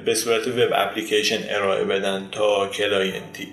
به 0.05 0.15
صورت 0.15 0.49
وب 0.49 0.71
اپلیکیشن 0.75 1.39
ارائه 1.49 1.85
بدن 1.85 2.29
تا 2.33 2.67
client 2.67 3.28
ی. 3.28 3.49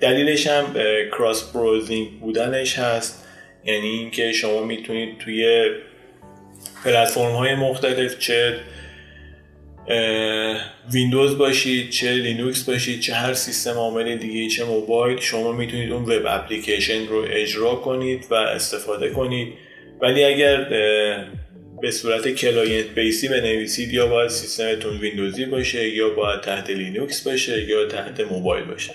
دلیلش 0.00 0.46
هم 0.46 0.74
cross 1.18 1.52
browsing 1.52 2.20
بودنش 2.20 2.78
هست. 2.78 3.28
یعنی 3.64 3.88
اینکه 3.88 4.32
شما 4.32 4.64
می‌تونید 4.64 5.18
توی 5.18 5.70
پلتفرم 6.84 7.32
های 7.32 7.54
مختلف 7.54 8.18
چه 8.18 8.56
ویندوز 10.92 11.38
باشید 11.38 11.90
چه 11.90 12.12
لینوکس 12.12 12.62
باشید 12.64 13.00
چه 13.00 13.14
هر 13.14 13.34
سیستم 13.34 13.70
عامل 13.70 14.16
دیگه 14.16 14.48
چه 14.48 14.64
موبایل 14.64 15.20
شما 15.20 15.52
می‌تونید 15.52 15.92
اون 15.92 16.02
وب 16.02 16.22
اپلیکیشن 16.26 17.06
رو 17.06 17.24
اجرا 17.30 17.74
کنید 17.74 18.26
و 18.30 18.34
استفاده 18.34 19.10
کنید. 19.10 19.52
ولی 20.00 20.24
اگر 20.24 20.64
به 21.80 21.90
صورت 21.90 22.28
client 22.28 22.86
base 22.94 23.21
ی 23.21 23.28
بنویسید 23.28 23.92
یا 23.92 24.06
باید 24.06 24.30
سیستمتون 24.30 24.98
ویندوزی 24.98 25.44
باشه 25.44 25.88
یا 25.88 26.10
باید 26.10 26.40
تحت 26.40 26.70
لینوکس 26.70 27.28
باشه 27.28 27.64
یا 27.64 27.86
تحت 27.86 28.20
موبایل 28.20 28.64
باشه. 28.64 28.94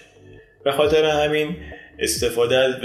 به 0.64 0.72
خاطر 0.72 1.06
همین 1.06 1.56
استفاده 2.00 2.58
از 2.58 2.76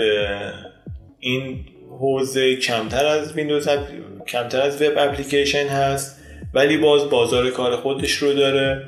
این 1.20 1.66
حوزه 2.00 2.56
کمتر 2.56 3.06
از 3.06 3.32
ویندوز 3.32 3.68
کمتر 4.28 4.60
از 4.60 4.82
وب 4.82 4.92
اپلیکیشن 4.96 5.66
هست. 5.66 6.23
ولی 6.54 6.76
باز 6.76 7.10
بازار 7.10 7.50
کار 7.50 7.76
خودش 7.76 8.12
رو 8.12 8.32
داره. 8.32 8.84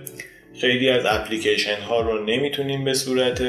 خیلی 0.61 0.89
از 0.89 1.03
اپلیکیشن 1.07 1.81
ها 1.81 2.01
رو 2.01 2.25
نمی‌تونیم 2.25 2.85
به 2.85 2.95
صورت 2.95 3.41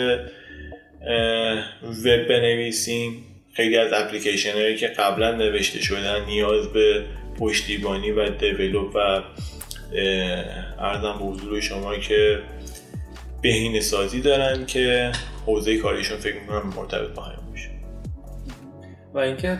وب 2.05 2.27
بنویسیم. 2.27 3.23
خیلی 3.53 3.77
از 3.77 3.93
اپلیکیشن 3.93 4.53
هایی 4.53 4.75
که 4.75 4.87
قبلا 4.87 5.31
نوشته 5.31 5.81
شدن 5.81 6.25
نیاز 6.25 6.73
به 6.73 7.03
پشتیبانی 7.39 8.11
و 8.11 8.29
دیولوپ 8.29 8.95
و 8.95 9.21
ارزم 10.79 11.15
به 11.19 11.25
حضور 11.25 11.59
شما 11.61 11.97
که 11.97 12.39
بهینه 13.41 13.79
سازی 13.79 14.21
دارن 14.21 14.65
که 14.65 15.11
حوزه 15.45 15.77
کاریشون 15.77 16.17
فکر 16.17 16.35
می‌کنم 16.35 16.73
مرتبط 16.75 17.09
با 17.09 17.21
هم 17.21 17.43
میشه 17.51 17.69
و 19.13 19.17
اینکه 19.19 19.59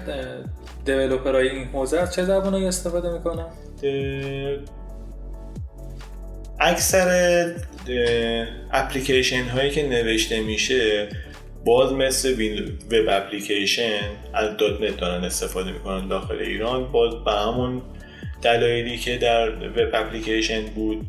دیولوپرهای 0.86 1.50
این 1.50 1.66
حوزه 1.66 2.00
از 2.00 2.16
چه 2.16 2.24
زبانهایی 2.24 2.66
استفاده 2.66 3.14
می‌کنن؟ 3.14 3.48
اکثر 6.60 7.52
اپلیکیشن 8.72 9.44
هایی 9.44 9.72
که 9.72 9.88
نوشته 9.88 10.42
میشه 10.42 11.08
باز 11.66 11.94
مثل 11.94 12.32
وب 12.92 13.10
اپلیکیشن 13.10 14.02
از 14.34 14.58
.NET 14.58 14.98
دارن 14.98 15.24
استفاده 15.24 15.72
می‌کنن 15.72 16.08
داخل 16.08 16.40
ایران. 16.40 16.92
باز 16.92 17.24
به 17.24 17.32
همون 17.32 17.82
دلایلی 18.42 18.98
که 18.98 19.18
در 19.18 19.50
وب 19.50 19.90
اپلیکیشن 19.94 20.62
بود 20.62 21.06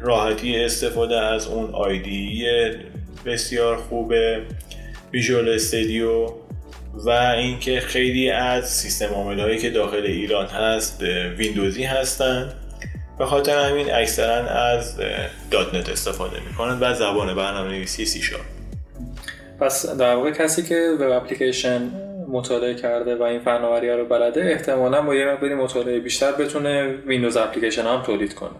راحتی 0.00 0.56
استفاده 0.56 1.20
از 1.20 1.46
اون 1.46 1.70
IDE 1.70 2.46
بسیار 3.26 3.76
خوبه. 3.76 4.42
Visual 5.12 5.48
Studio 5.48 6.32
و 6.94 7.10
اینکه 7.10 7.80
خیلی 7.80 8.30
از 8.30 8.70
سیستم 8.70 9.06
عامل 9.06 9.40
هایی 9.40 9.58
که 9.58 9.70
داخل 9.70 10.02
ایران 10.06 10.46
هست 10.46 11.02
ویندوزی 11.36 11.84
هستند 11.84 12.54
به 13.18 13.26
خاطر 13.26 13.70
همین 13.70 13.94
اکثرا 13.94 14.48
از 14.48 14.96
.NET 15.50 15.88
استفاده 15.88 16.36
می‌کنن 16.48 16.78
و 16.80 16.94
زبان 16.94 17.34
برنامه 17.34 17.70
نویسی 17.70 18.06
سی 18.06 18.22
شارپ 18.22 18.44
پس 19.60 19.86
در 19.86 20.14
واقع 20.14 20.30
کسی 20.30 20.62
که 20.62 20.96
وب 21.00 21.10
اپلیکیشن 21.10 22.07
مطالعه 22.28 22.74
کرده 22.74 23.16
و 23.16 23.22
این 23.22 23.40
فناوری 23.40 23.88
ها 23.88 23.96
رو 23.96 24.04
بلده 24.04 24.44
احتمالا 24.44 25.02
با 25.02 25.14
یه 25.14 25.26
مقداری 25.26 25.54
مطالعه 25.54 26.00
بیشتر 26.00 26.32
بتونه 26.32 26.94
ویندوز 27.06 27.36
اپلیکیشن 27.36 27.82
هم 27.82 28.02
تولید 28.02 28.34
کنه. 28.34 28.50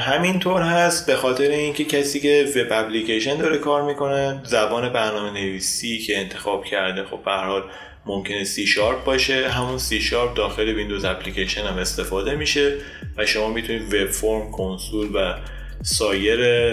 همینطور 0.00 0.62
هست 0.62 1.06
به 1.06 1.16
خاطر 1.16 1.50
اینکه 1.50 1.84
کسی 1.84 2.20
که 2.20 2.46
وب 2.56 2.66
اپلیکیشن 2.70 3.36
داره 3.36 3.58
کار 3.58 3.82
می‌کنه 3.82 4.40
زبان 4.44 4.92
برنامه 4.92 5.30
نویسی 5.30 5.98
که 5.98 6.18
انتخاب 6.18 6.64
کرده 6.64 7.04
خب 7.04 7.18
به 7.24 7.30
حال 7.30 7.62
ممکنه 8.06 8.44
سی 8.44 8.66
شارپ 8.66 9.04
باشه. 9.04 9.48
همون 9.48 9.78
سی 9.78 10.00
شارپ 10.00 10.34
داخل 10.34 10.68
ویندوز 10.68 11.04
اپلیکیشن 11.04 11.62
هم 11.62 11.78
استفاده 11.78 12.34
میشه 12.34 12.72
و 13.18 13.26
شما 13.26 13.48
می‌تونید 13.48 13.94
وب 13.94 14.10
فرم 14.10 14.50
کنسول 14.50 15.08
و 15.14 15.34
سایر 15.82 16.72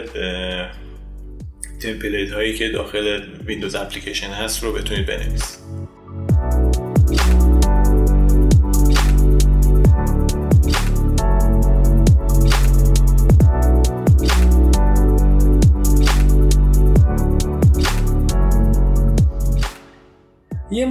تمپلیت 1.82 2.32
هایی 2.32 2.54
که 2.54 2.70
داخل 2.70 3.22
ویندوز 3.46 3.76
اپلیکیشن 3.76 4.28
هست 4.28 4.64
رو 4.64 4.74
بتونید 4.74 5.06
بنویسید. 5.06 5.69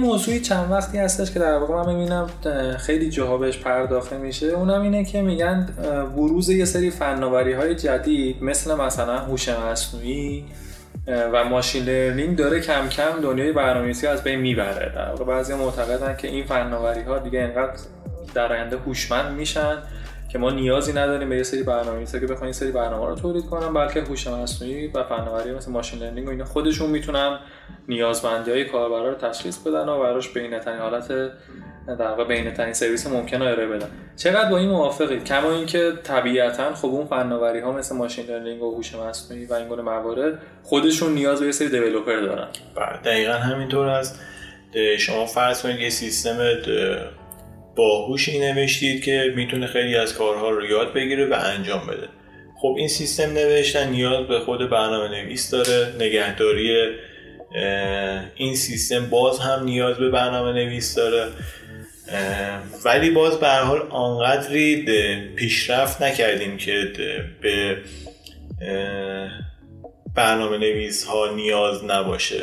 موضوعی 0.09 0.39
چند 0.39 0.71
وقتی 0.71 0.97
هستش 0.97 1.31
که 1.31 1.39
در 1.39 1.57
واقع 1.57 1.75
من 1.75 1.95
می‌بینم 1.95 2.29
خیلی 2.77 3.09
جاها 3.09 3.37
بهش 3.37 3.57
پرداخته 3.57 4.17
میشه. 4.17 4.47
اونم 4.47 4.81
اینه 4.81 5.05
که 5.05 5.21
میگن 5.21 5.69
بروز 6.15 6.49
یه 6.49 6.65
سری 6.65 6.91
فناوری 6.91 7.53
های 7.53 7.75
جدید 7.75 8.43
مثل 8.43 8.75
مثلا 8.75 9.17
هوش 9.17 9.49
مصنوعی 9.49 10.45
و 11.07 11.43
machine 11.43 11.83
learning 11.83 12.37
داره 12.37 12.59
کم 12.59 12.89
کم 12.89 13.21
دنیای 13.21 13.51
برنامه‌نویسی 13.51 14.07
از 14.07 14.23
بین 14.23 14.39
می‌بره. 14.39 14.91
در 14.95 15.09
واقع 15.09 15.23
بعضی 15.23 15.53
معتقدن 15.53 16.17
که 16.17 16.27
این 16.27 16.45
فناوری 16.45 17.01
ها 17.01 17.19
دیگه 17.19 17.39
انقدر 17.39 17.79
در 18.33 18.53
آینده 18.53 18.77
هوشمند 18.77 19.37
میشن 19.37 19.77
که 20.31 20.37
ما 20.37 20.51
نیازی 20.51 20.93
نداریم 20.93 21.29
به 21.29 21.37
یه 21.37 21.43
سری 21.43 21.63
برنامه‌نویسا 21.63 22.19
که 22.19 22.25
بخواین 22.25 22.43
این 22.43 22.53
سری 22.53 22.71
برنامه 22.71 23.07
رو 23.07 23.15
تولید 23.15 23.45
کنن 23.45 23.73
بلکه 23.73 24.01
هوش 24.01 24.27
مصنوعی 24.27 24.87
و 24.87 25.03
فناوری 25.03 25.51
مثل 25.51 25.71
machine 25.71 25.99
learning 25.99 26.27
و 26.27 26.29
اینا 26.29 26.45
خودشون 26.45 26.89
می‌تونن 26.89 27.39
نیازمندی 27.87 28.51
های 28.51 28.65
کاربرا 28.65 29.09
رو 29.09 29.15
تشخیص 29.15 29.57
بدن 29.57 29.89
و 29.89 29.99
براش 29.99 30.29
بین‌ترین 30.29 30.79
حالت 30.79 31.07
در 31.87 32.07
واقع 32.07 32.23
بین‌ترین 32.23 32.73
سرویس 32.73 33.07
ممکن 33.07 33.41
ارائه 33.41 33.67
بدن. 33.67 33.87
چقدر 34.17 34.49
با 34.49 34.57
این 34.57 34.69
موافقید؟ 34.69 35.23
کما 35.23 35.51
اینکه 35.51 35.93
طبیعتا 36.03 36.73
خب 36.73 36.87
اون 36.87 37.05
فناوری 37.05 37.59
ها 37.59 37.71
مثل 37.71 37.95
ماشین 37.95 38.25
لرنینگ 38.25 38.63
و 38.63 38.75
هوش 38.75 38.95
مصنوعی 38.95 39.45
و 39.45 39.53
این 39.53 39.67
گونه 39.67 39.81
موارد 39.81 40.41
خودشون 40.63 41.13
نیاز 41.13 41.39
به 41.39 41.45
یه 41.45 41.51
سری 41.51 41.69
دیولپر 41.69 42.19
دارن. 42.19 42.47
بله 42.75 42.97
دقیقا 43.05 43.33
همینطور 43.33 43.87
است 43.87 44.19
شما 44.99 45.25
فرض 45.25 45.61
کنید 45.61 45.79
یه 45.79 45.89
سیستم 45.89 46.37
باهوشی 47.79 48.39
نوشتید 48.39 49.03
که 49.03 49.33
می‌تونه 49.35 49.67
خیلی 49.67 49.95
از 49.95 50.13
کارها 50.13 50.49
رو 50.49 50.65
یاد 50.65 50.93
بگیره 50.93 51.25
و 51.25 51.33
انجام 51.43 51.87
بده. 51.87 52.07
خب 52.61 52.75
این 52.77 52.87
سیستم 52.87 53.33
نوشتن 53.33 53.89
نیاز 53.89 54.27
به 54.27 54.39
خود 54.39 54.69
برنامه 54.69 55.07
نویس 55.07 55.51
داره. 55.51 55.93
نگهداری 55.99 56.89
این 58.35 58.55
سیستم 58.55 59.09
باز 59.09 59.39
هم 59.39 59.63
نیاز 59.63 59.97
به 59.97 60.09
برنامه 60.09 60.51
نویس 60.51 60.95
داره. 60.95 61.27
ولی 62.85 63.09
باز 63.09 63.39
به 63.39 63.47
حال 63.47 63.81
آنقدری 63.89 64.85
پیشرفت 65.35 66.01
نکردیم 66.01 66.57
که 66.57 66.91
به 67.41 67.77
برنامه 70.15 70.57
نویس 70.57 71.03
ها 71.03 71.31
نیاز 71.35 71.83
نباشه. 71.83 72.41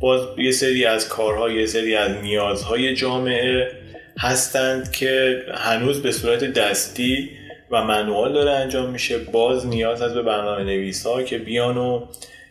باز 0.00 0.20
یه 0.38 0.50
سری 0.50 0.84
از 0.84 1.08
کارها 1.08 1.50
یه 1.50 1.66
سری 1.66 1.94
از 1.94 2.10
نیازهای 2.22 2.94
جامعه 2.94 3.87
هستند 4.18 4.92
که 4.92 5.42
هنوز 5.54 6.02
به 6.02 6.12
صورت 6.12 6.44
دستی 6.44 7.30
و 7.70 7.84
منوال 7.84 8.32
داره 8.32 8.50
انجام 8.50 8.90
میشه. 8.90 9.18
باز 9.18 9.66
نیاز 9.66 10.02
هست 10.02 10.14
به 10.14 10.22
برنامه 10.22 10.64
نویس 10.64 11.06
ها 11.06 11.22
که 11.22 11.38
بیان 11.38 11.76
و 11.76 12.06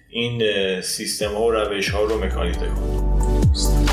این 0.09 0.41
سیستم 0.81 1.33
ها 1.33 1.43
و 1.43 1.51
روش 1.51 1.89
ها 1.89 2.03
رو 2.03 2.23
مکانیزه 2.23 2.59
کنن. 2.59 3.86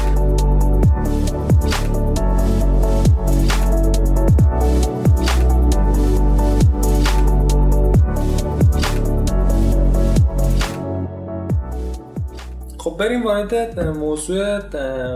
خب 12.94 13.00
بریم 13.00 13.24
وارد 13.24 13.80
موضوع 13.80 14.59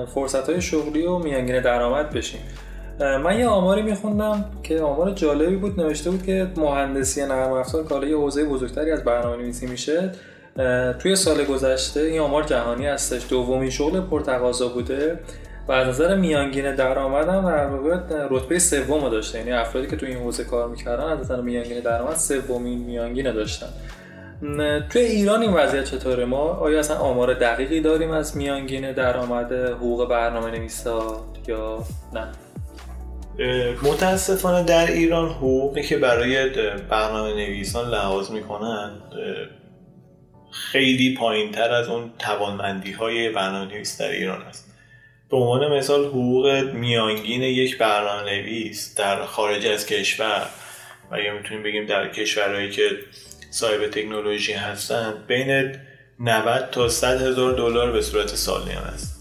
فرصت 0.05 0.51
های 0.51 0.61
شغلی 0.61 1.07
و 1.07 1.19
میانگین 1.19 1.61
درآمد 1.61 2.11
بشیم. 2.11 2.41
من 3.01 3.39
یه 3.39 3.47
آماری 3.47 3.83
میخوندم 3.83 4.45
که 4.63 4.81
آمار 4.81 5.11
جالبی 5.11 5.57
بود 5.57 5.81
نوشته 5.81 6.11
بود 6.11 6.23
که 6.23 6.47
مهندسی 6.57 7.27
نرم 7.27 7.53
افزار 7.53 8.05
یه 8.05 8.17
حوزه 8.17 8.45
بزرگتری 8.45 8.91
از 8.91 9.05
برنامه 9.05 9.37
نویسی 9.37 9.67
میشه 9.67 10.13
توی 10.99 11.17
سال 11.17 11.45
گذشته 11.45 12.01
این 12.01 12.21
آمار 12.21 12.43
جهانی 12.43 12.87
هستش. 12.87 13.23
دومین 13.31 13.71
شغل 13.71 14.01
پرتقاضا 14.01 14.69
بوده 14.69 15.19
و 15.69 15.73
از 15.73 15.89
نظر 15.89 16.17
میانگین 16.17 16.75
درآمد 16.75 17.29
هم 17.29 17.47
در 17.47 17.67
واقع 17.67 17.99
رتبه 18.31 18.59
سوم 18.59 19.09
داشته 19.09 19.39
یعنی 19.39 19.53
افرادی 19.53 19.87
که 19.87 19.97
توی 19.97 20.09
این 20.09 20.19
حوزه 20.19 20.45
کار 20.45 20.69
می‌کردن 20.69 21.05
از 21.05 21.19
نظر 21.19 21.41
میانگین 21.41 21.81
درآمد 21.81 22.17
سومین 22.17 22.79
میانگین 22.79 23.33
داشتن. 23.33 23.69
توی 24.91 25.03
ایران 25.03 25.43
این 25.43 25.53
وضعیت 25.53 25.85
چطوره؟ 25.85 26.25
ما 26.25 26.39
آیا 26.39 26.79
اصلا 26.79 26.97
آمار 26.97 27.35
دقیقی 27.35 27.81
داریم 27.81 28.11
از 28.11 28.37
میانگین 28.37 28.93
درآمد 28.93 29.53
حقوق 29.53 30.09
برنامه 30.09 30.51
نویسا 30.51 31.25
یا 31.49 31.85
نه؟ 32.13 32.29
متاسفانه 33.83 34.65
در 34.65 34.87
ایران 34.87 35.29
حقوقی 35.29 35.83
که 35.83 35.99
برای 35.99 36.49
برنامه 36.91 37.35
نویسان 37.35 37.91
لحاظ 37.91 38.31
می‌کنن 38.31 38.91
خیلی 40.51 41.15
پایین 41.15 41.53
تر 41.53 41.71
از 41.71 41.89
اون 41.89 42.11
توانمندی 42.19 42.93
های 42.93 43.31
برنامه 43.31 43.75
نویس 43.75 44.01
در 44.01 44.11
ایران 44.11 44.43
است. 44.43 44.75
به 45.31 45.37
عنوان 45.37 45.77
مثال 45.77 46.05
حقوق 46.05 46.71
میانگین 46.75 47.43
یک 47.43 47.79
برنامه 47.79 48.31
نویس 48.31 48.95
در 48.95 49.25
خارج 49.25 49.67
از 49.67 49.87
کشور 49.87 50.47
و 51.11 51.21
یا 51.21 51.35
می‌تونیم 51.35 51.63
بگیم 51.63 51.87
در 51.87 52.09
کشورهایی 52.09 52.71
که 52.71 52.91
صاحب 53.51 53.91
تکنولوژی 53.91 54.53
هستن 54.53 55.15
بین 55.29 55.75
90 56.21 56.71
تا 56.71 56.89
100 56.89 57.23
هزار 57.23 57.57
دلار 57.57 57.93
به 57.93 58.03
صورت 58.03 58.29
سالیان 58.29 58.85
است 58.85 59.19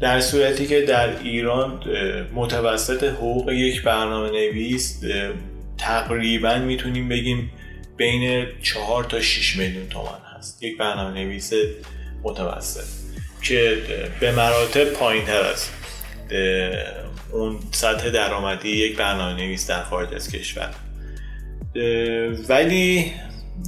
در 0.00 0.20
صورتی 0.20 0.66
که 0.66 0.80
در 0.80 1.18
ایران 1.18 1.82
متوسط 2.34 3.04
حقوق 3.04 3.50
یک 3.50 3.82
برنامه 3.82 4.30
نویس 4.30 5.00
تقریبا 5.78 6.58
می‌تونیم 6.58 7.08
بگیم 7.08 7.52
بین 7.96 8.46
4 8.62 9.04
تا 9.04 9.20
6 9.20 9.56
میلیون 9.56 9.88
تومان 9.88 10.20
هست. 10.36 10.62
یک 10.62 10.78
برنامه 10.78 11.14
نویس 11.14 11.52
متوسط 12.22 12.84
که 13.42 13.78
به 14.20 14.32
مراتب 14.32 14.84
پایین 14.84 15.24
تر 15.24 15.40
است 15.40 15.72
اون 17.32 17.58
سطح 17.70 18.10
درآمدی 18.10 18.68
یک 18.68 18.96
برنامه 18.96 19.42
نویس 19.42 19.70
در 19.70 19.82
خارج 19.82 20.14
از 20.14 20.30
کشور. 20.30 20.70
ولی 22.48 23.12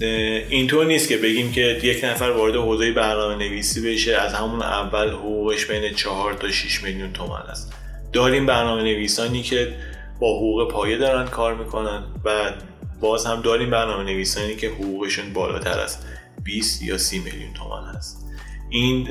اینطور 0.01 0.87
نیست 0.87 1.09
که 1.09 1.17
بگیم 1.17 1.53
که 1.53 1.81
یک 1.83 2.05
نفر 2.05 2.31
وارد 2.31 2.55
حوزه 2.55 2.93
برنامه 2.93 3.35
نویسی 3.35 3.93
بشه 3.93 4.17
از 4.17 4.35
همون 4.35 4.63
اول 4.63 5.11
حقوقش 5.11 5.65
بین 5.67 5.95
4 5.95 6.35
تا 6.35 6.51
6 6.51 6.83
میلیون 6.83 7.13
تومن 7.13 7.43
است. 7.49 7.73
داریم 8.13 8.47
برنامه 8.47 8.83
نویسانی 8.83 9.43
که 9.43 9.77
با 10.21 10.37
حقوق 10.37 10.71
پایه 10.71 10.99
دارن 10.99 11.29
کار 11.29 11.55
می‌کنن 11.55 12.05
و 12.25 12.53
باز 13.01 13.27
هم 13.27 13.43
داریم 13.43 13.71
برنامه 13.71 14.05
نویسانی 14.05 14.57
که 14.57 14.69
حقوقشون 14.69 15.33
بالاتر 15.33 15.79
است 15.79 16.07
20 16.45 16.83
یا 16.83 16.99
30 16.99 17.19
میلیون 17.19 17.53
تومن 17.53 17.95
هست 17.97 18.27
این 18.71 19.09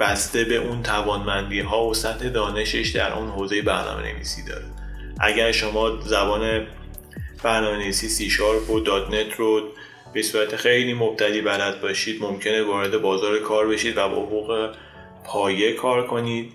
بسته 0.00 0.44
به 0.44 0.56
اون 0.56 0.82
توانمندی 0.82 1.60
ها 1.60 1.86
و 1.86 1.94
سطح 1.94 2.28
دانشش 2.28 2.88
در 2.88 3.12
اون 3.12 3.28
حوزه 3.28 3.62
برنامه 3.62 4.12
نویسی 4.12 4.44
داره. 4.44 4.64
اگر 5.20 5.52
شما 5.52 6.00
زبان 6.00 6.66
برنامه 7.42 7.76
نویسی 7.76 8.08
سی 8.08 8.30
شارپ 8.30 8.70
و 8.70 8.80
دات 8.80 9.10
نت 9.10 9.34
رو 9.36 9.62
به 10.14 10.22
صورت 10.22 10.56
خیلی 10.56 10.94
مبتدی 10.94 11.40
بلد 11.40 11.80
باشید 11.80 12.22
ممکنه 12.22 12.62
وارد 12.62 13.02
بازار 13.02 13.38
کار 13.38 13.68
بشید 13.68 13.96
و 13.96 14.08
با 14.08 14.16
حقوق 14.16 14.74
پایه 15.24 15.72
کار 15.72 16.06
کنید 16.06 16.52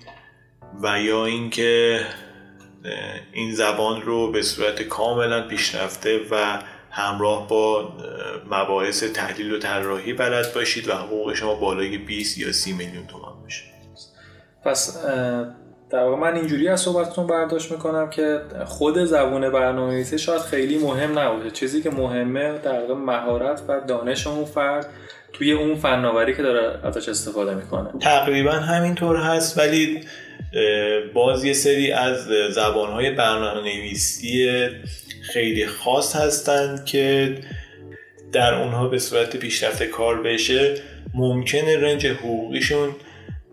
و 0.84 1.02
یا 1.02 1.26
اینکه 1.26 2.02
این 3.34 3.54
زبان 3.54 4.02
رو 4.02 4.32
به 4.32 4.42
صورت 4.42 4.82
کاملا 4.82 5.48
پیشرفته 5.48 6.20
و 6.32 6.60
همراه 6.92 7.48
با 7.48 7.94
مباحث 8.52 9.04
تحلیل 9.04 9.54
و 9.54 9.60
طراحی 9.60 10.14
بلد 10.14 10.54
باشید 10.54 10.88
و 10.88 10.94
حقوق 10.94 11.34
شما 11.34 11.56
بالای 11.56 11.98
20 11.98 12.38
یا 12.38 12.52
30 12.52 12.74
میلیون 12.74 13.08
تومان 13.08 13.44
بشه 13.46 13.64
پس 14.66 15.06
در 15.90 16.04
واقع 16.04 16.18
من 16.18 16.36
اینجوری 16.36 16.68
از 16.68 16.82
صحبتتون 16.82 17.28
برداشت 17.28 17.72
می‌کنم 17.72 18.10
که 18.10 18.42
خود 18.66 19.04
زبون 19.04 19.50
برنامه‌نویسی 19.50 20.20
شاید 20.20 20.42
خیلی 20.42 20.78
مهم 20.78 21.20
نباشه. 21.20 21.52
چیزی 21.52 21.82
که 21.82 21.90
مهمه 21.90 22.58
در 22.64 22.80
واقع 22.80 22.94
مهارت 22.94 23.62
و 23.68 23.82
دانش 23.88 24.28
اون 24.28 24.46
فرد 24.46 24.86
توی 25.34 25.52
اون 25.52 25.76
فناوری 25.76 26.36
که 26.36 26.44
داره 26.44 26.80
ازش 26.84 27.10
استفاده 27.10 27.56
می‌کنه. 27.56 27.90
تقریبا 28.00 28.52
همینطور 28.52 29.18
هست 29.18 29.58
ولی 29.58 30.00
باز 31.14 31.44
یه 31.44 31.54
سری 31.54 31.92
از 31.92 32.26
زبانهای 32.52 33.12
برنامه 33.12 33.62
نویسی 33.62 34.50
خیلی 35.34 35.68
خاص 35.68 36.16
هستند 36.16 36.86
که 36.86 37.36
در 38.32 38.54
اونها 38.54 38.88
به 38.88 39.00
صورت 39.00 39.38
پیشرفت 39.38 39.84
کار 39.84 40.22
بشه. 40.22 40.76
ممکنه 41.14 41.78
رنج 41.78 42.08
حقوقیشون 42.08 42.90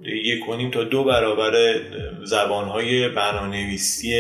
یک 0.03 0.47
کنیم 0.47 0.71
تا 0.71 0.85
دو 0.85 1.05
برابر 1.05 1.53
زبانهای 2.25 3.09
برنامه‌نویسی 3.09 4.15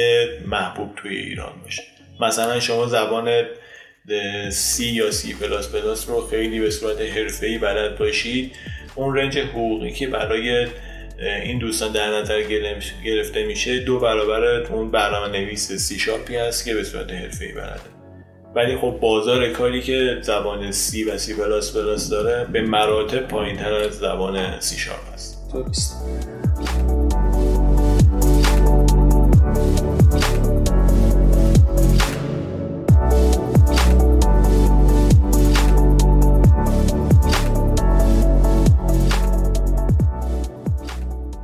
محبوب 0.46 0.94
توی 0.96 1.16
ایران 1.16 1.52
باشه. 1.64 1.82
مثلا 2.20 2.60
شما 2.60 2.86
زبان 2.86 3.44
سی 4.50 4.86
یا 4.86 5.10
سی 5.10 5.34
پلاس 5.34 5.74
پلاس 5.74 6.08
رو 6.08 6.26
خیلی 6.26 6.60
به 6.60 6.70
صورت 6.70 7.00
حرفه‌ای 7.00 7.58
بلد 7.58 7.98
باشید. 7.98 8.56
اون 8.94 9.16
range 9.16 9.38
حقوقی 9.38 9.90
که 9.90 10.06
برای 10.06 10.66
این 11.42 11.58
دوستان 11.58 11.92
در 11.92 12.10
نظر 12.10 12.42
گرفته 13.04 13.46
میشه 13.46 13.78
دو 13.78 13.98
برابر 13.98 14.44
اون 14.62 14.90
برنامه 14.90 15.28
نویس 15.28 15.72
سی 15.72 15.98
شاپی 15.98 16.36
هست 16.36 16.64
که 16.64 16.74
به 16.74 16.84
صورت 16.84 17.10
حرفه‌ای 17.10 17.52
بلده. 17.52 17.80
ولی 18.54 18.76
خب 18.76 18.98
بازار 19.00 19.48
کاری 19.48 19.80
که 19.82 20.18
زبان 20.22 20.72
سی 20.72 21.04
و 21.04 21.18
سی 21.18 21.34
پلاس 21.34 21.76
پلاس 21.76 22.10
داره 22.10 22.44
به 22.44 22.60
مراتب 22.60 23.28
پایین 23.28 23.56
تر 23.56 23.72
از 23.72 23.98
زبان 23.98 24.60
سی 24.60 24.78
شارپ 24.78 25.12
هست. 25.14 25.35
درست 25.52 26.04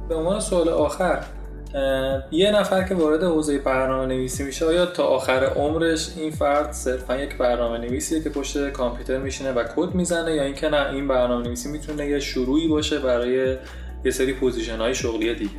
به 0.09 0.15
عنوان 0.15 0.41
سوال 0.41 0.69
آخر 0.69 1.25
یه 2.31 2.51
نفر 2.51 2.83
که 2.83 2.95
وارد 2.95 3.23
حوزه 3.23 3.59
برنامه 3.59 4.07
نویسی 4.07 4.45
میشه 4.45 4.67
آیا 4.67 4.87
تا 4.87 5.05
آخر 5.05 5.45
عمرش 5.45 6.13
این 6.17 6.31
فرد 6.31 6.73
صرفا 6.73 7.17
یک 7.17 7.39
برنامه 7.39 7.79
نویسیه 7.79 8.23
که 8.23 8.31
پشت 8.31 8.71
کامپیوتر 8.71 9.19
میشینه 9.19 9.53
و 9.53 9.65
کد 9.77 9.95
می‌زنه 9.95 10.35
یا 10.35 10.43
اینکه 10.43 10.69
نه 10.69 10.91
این 10.93 11.09
برنامه 11.09 11.45
نویسی 11.45 11.69
می‌تونه 11.69 12.07
یه 12.07 12.21
شروعی 12.21 12.69
باشه 12.69 12.99
برای 12.99 13.57
یه 14.05 14.11
سری 14.11 14.33
position 14.33 14.77
های 14.77 14.95
شغلی 14.95 15.35
دیگه. 15.35 15.51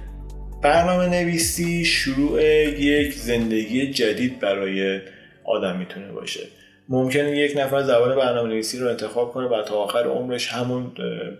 برنامه 0.62 1.08
نویسی 1.08 1.86
شروع 1.86 2.44
یک 2.80 3.14
زندگی 3.14 3.92
جدید 3.92 4.40
برای 4.40 5.00
آدم 5.44 5.78
می‌تونه 5.78 6.12
باشه. 6.12 6.48
ممکنه 6.90 7.38
یک 7.38 7.58
نفر 7.58 7.84
زبان 7.84 8.16
برنامه 8.16 8.50
نویسی 8.50 8.80
رو 8.80 8.90
انتخاب 8.90 9.34
کنه 9.34 9.48
و 9.48 9.62
تا 9.62 9.76
آخر 9.76 10.04
عمرش 10.04 10.48
همون 10.48 10.92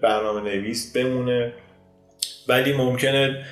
برنامه 0.02 0.42
نویس 0.42 0.94
بمونه. 0.98 1.54
ولی 2.48 2.74
ممکنه 2.74 3.46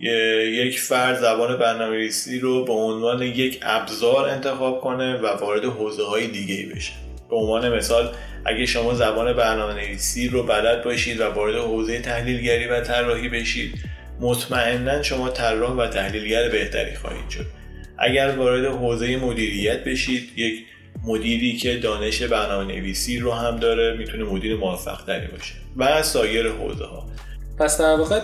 یک 0.00 0.80
فرد 0.80 1.18
زبان 1.18 1.58
برنامه 1.58 1.96
نویسی 1.96 2.38
رو 2.38 2.64
به 2.64 2.72
عنوان 2.72 3.22
یک 3.22 3.58
ابزار 3.62 4.28
انتخاب 4.28 4.80
کنه 4.80 5.16
و 5.16 5.26
وارد 5.26 5.64
حوزه 5.64 6.04
های 6.04 6.26
دیگه 6.26 6.74
بشه. 6.74 6.92
به 7.30 7.36
عنوان 7.36 7.76
مثال 7.76 8.08
اگه 8.46 8.66
شما 8.66 8.94
زبان 8.94 9.32
برنامه 9.32 9.74
نویسی 9.74 10.28
رو 10.28 10.42
بلد 10.42 10.84
باشید 10.84 11.20
و 11.20 11.24
وارد 11.24 11.54
حوزه 11.56 12.00
تحلیلگری 12.00 12.66
و 12.66 12.80
طراحی 12.80 13.28
بشید 13.28 13.74
مطمئنا 14.20 15.02
شما 15.02 15.28
طراح 15.28 15.72
و 15.72 15.86
تحلیلگر 15.86 16.48
بهتری 16.48 16.94
خواهید 16.94 17.30
شد. 17.30 17.46
اگر 17.98 18.30
وارد 18.30 18.64
حوزه 18.64 19.16
مدیریت 19.16 19.84
بشید 19.84 20.32
یک 20.36 20.64
مدیری 21.04 21.56
که 21.56 21.76
دانش 21.76 22.22
برنامه 22.22 22.74
نویسی 22.74 23.18
رو 23.18 23.32
هم 23.32 23.56
داره 23.56 23.96
می‌تونه 23.96 24.24
مدیر 24.24 24.56
موفق 24.56 25.04
تری 25.06 25.26
باشه 25.26 25.54
و 25.76 26.02
سایر 26.02 26.48
حوزه 26.48 26.84
ها 26.84 27.10
پس 27.58 27.80
در 27.80 27.96
واقع 27.96 28.20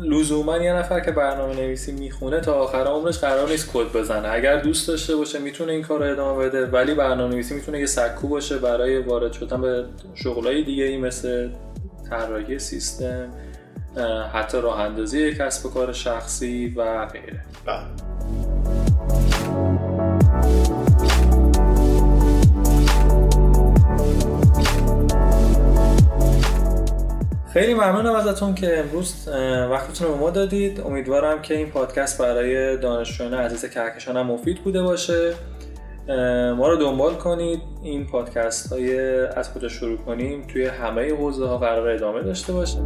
لزوما 0.00 0.56
یه 0.58 0.72
نفر 0.72 1.00
که 1.00 1.12
برنامه 1.12 1.54
نویسی 1.54 1.92
می‌خونه 1.92 2.40
تا 2.40 2.52
آخر 2.54 2.84
عمرش 2.84 3.18
قرار 3.18 3.48
نیست 3.48 3.72
کد 3.72 3.92
بزنه. 3.92 4.28
اگر 4.28 4.56
دوست 4.56 4.88
داشته 4.88 5.16
باشه 5.16 5.38
می‌تونه 5.38 5.72
این 5.72 5.82
کار 5.82 5.98
رو 5.98 6.12
ادامه 6.12 6.44
بده 6.44 6.66
ولی 6.66 6.94
برنامه 6.94 7.34
نویسی 7.34 7.54
می‌تونه 7.54 7.80
یه 7.80 7.86
سکو 7.86 8.28
باشه 8.28 8.58
برای 8.58 8.98
وارد 8.98 9.32
شدن 9.32 9.60
به 9.60 9.84
شغلای 10.14 10.64
دیگه 10.64 10.84
ای 10.84 10.96
مثل 10.96 11.48
طراحی 12.10 12.58
سیستم 12.58 13.30
حتی 14.32 14.60
راه 14.60 14.80
اندازی 14.80 15.34
کسب 15.34 15.66
و 15.66 15.70
کار 15.70 15.92
شخصی 15.92 16.74
و 16.76 17.06
غیره. 17.06 17.44
خیلی 27.56 27.74
ممنونم 27.74 28.14
ازتون 28.14 28.54
که 28.54 28.78
امروز 28.78 29.28
وقتتون 29.70 30.06
رو 30.06 30.14
به 30.14 30.20
ما 30.20 30.30
دادید. 30.30 30.80
امیدوارم 30.80 31.42
که 31.42 31.54
این 31.54 31.70
پادکست 31.70 32.18
برای 32.18 32.76
دانشجویان 32.76 33.34
عزیز 33.34 33.70
کهکشان 33.70 34.16
هم 34.16 34.26
مفید 34.26 34.64
بوده 34.64 34.82
باشه. 34.82 35.32
ما 36.56 36.68
رو 36.68 36.76
دنبال 36.76 37.14
کنید. 37.14 37.60
این 37.82 38.06
پادکست 38.06 38.72
های 38.72 39.10
از 39.26 39.54
کجا 39.54 39.68
شروع 39.68 39.96
کنیم؟ 39.98 40.46
توی 40.46 40.66
همه 40.66 41.14
حوزه 41.14 41.46
ها 41.46 41.58
قرار 41.58 41.88
ادامه 41.88 42.22
داشته 42.22 42.52
باشه. 42.52 42.78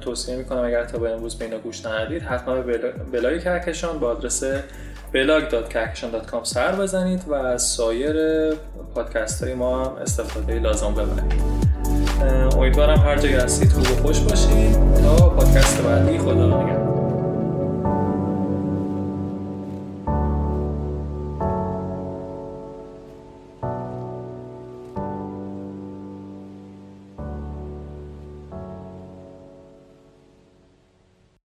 توصیه 0.00 0.36
می‌کنم 0.36 0.64
اگر 0.64 0.84
تا 0.84 0.98
به 0.98 1.10
امروز 1.10 1.38
به 1.38 1.44
اینا 1.44 1.58
گوش 1.58 1.86
ندید 1.86 2.22
حتما 2.22 2.60
به 2.60 2.78
بلای 3.12 3.40
کهکشان 3.40 3.98
با 3.98 4.10
آدرس 4.10 4.44
blog.kahkashan.com 5.14 6.44
سر 6.44 6.72
بزنید 6.72 7.22
و 7.28 7.34
از 7.34 7.62
سایر 7.62 8.16
پادکست 8.94 9.44
های 9.44 9.54
ما 9.54 9.84
هم 9.84 9.96
استفاده 9.96 10.58
لازم 10.58 10.94
ببرید. 10.94 11.42
امیدوارم 12.56 12.98
هر 12.98 13.16
جایی 13.18 13.34
هستید 13.34 13.72
خوب 13.72 13.82
و 13.82 14.02
خوش 14.02 14.20
باشید. 14.20 14.72
تا 15.02 15.28
پادکست 15.28 15.82
بعدی 15.82 16.18
خدا 16.18 16.62
نگهدار. 16.62 16.89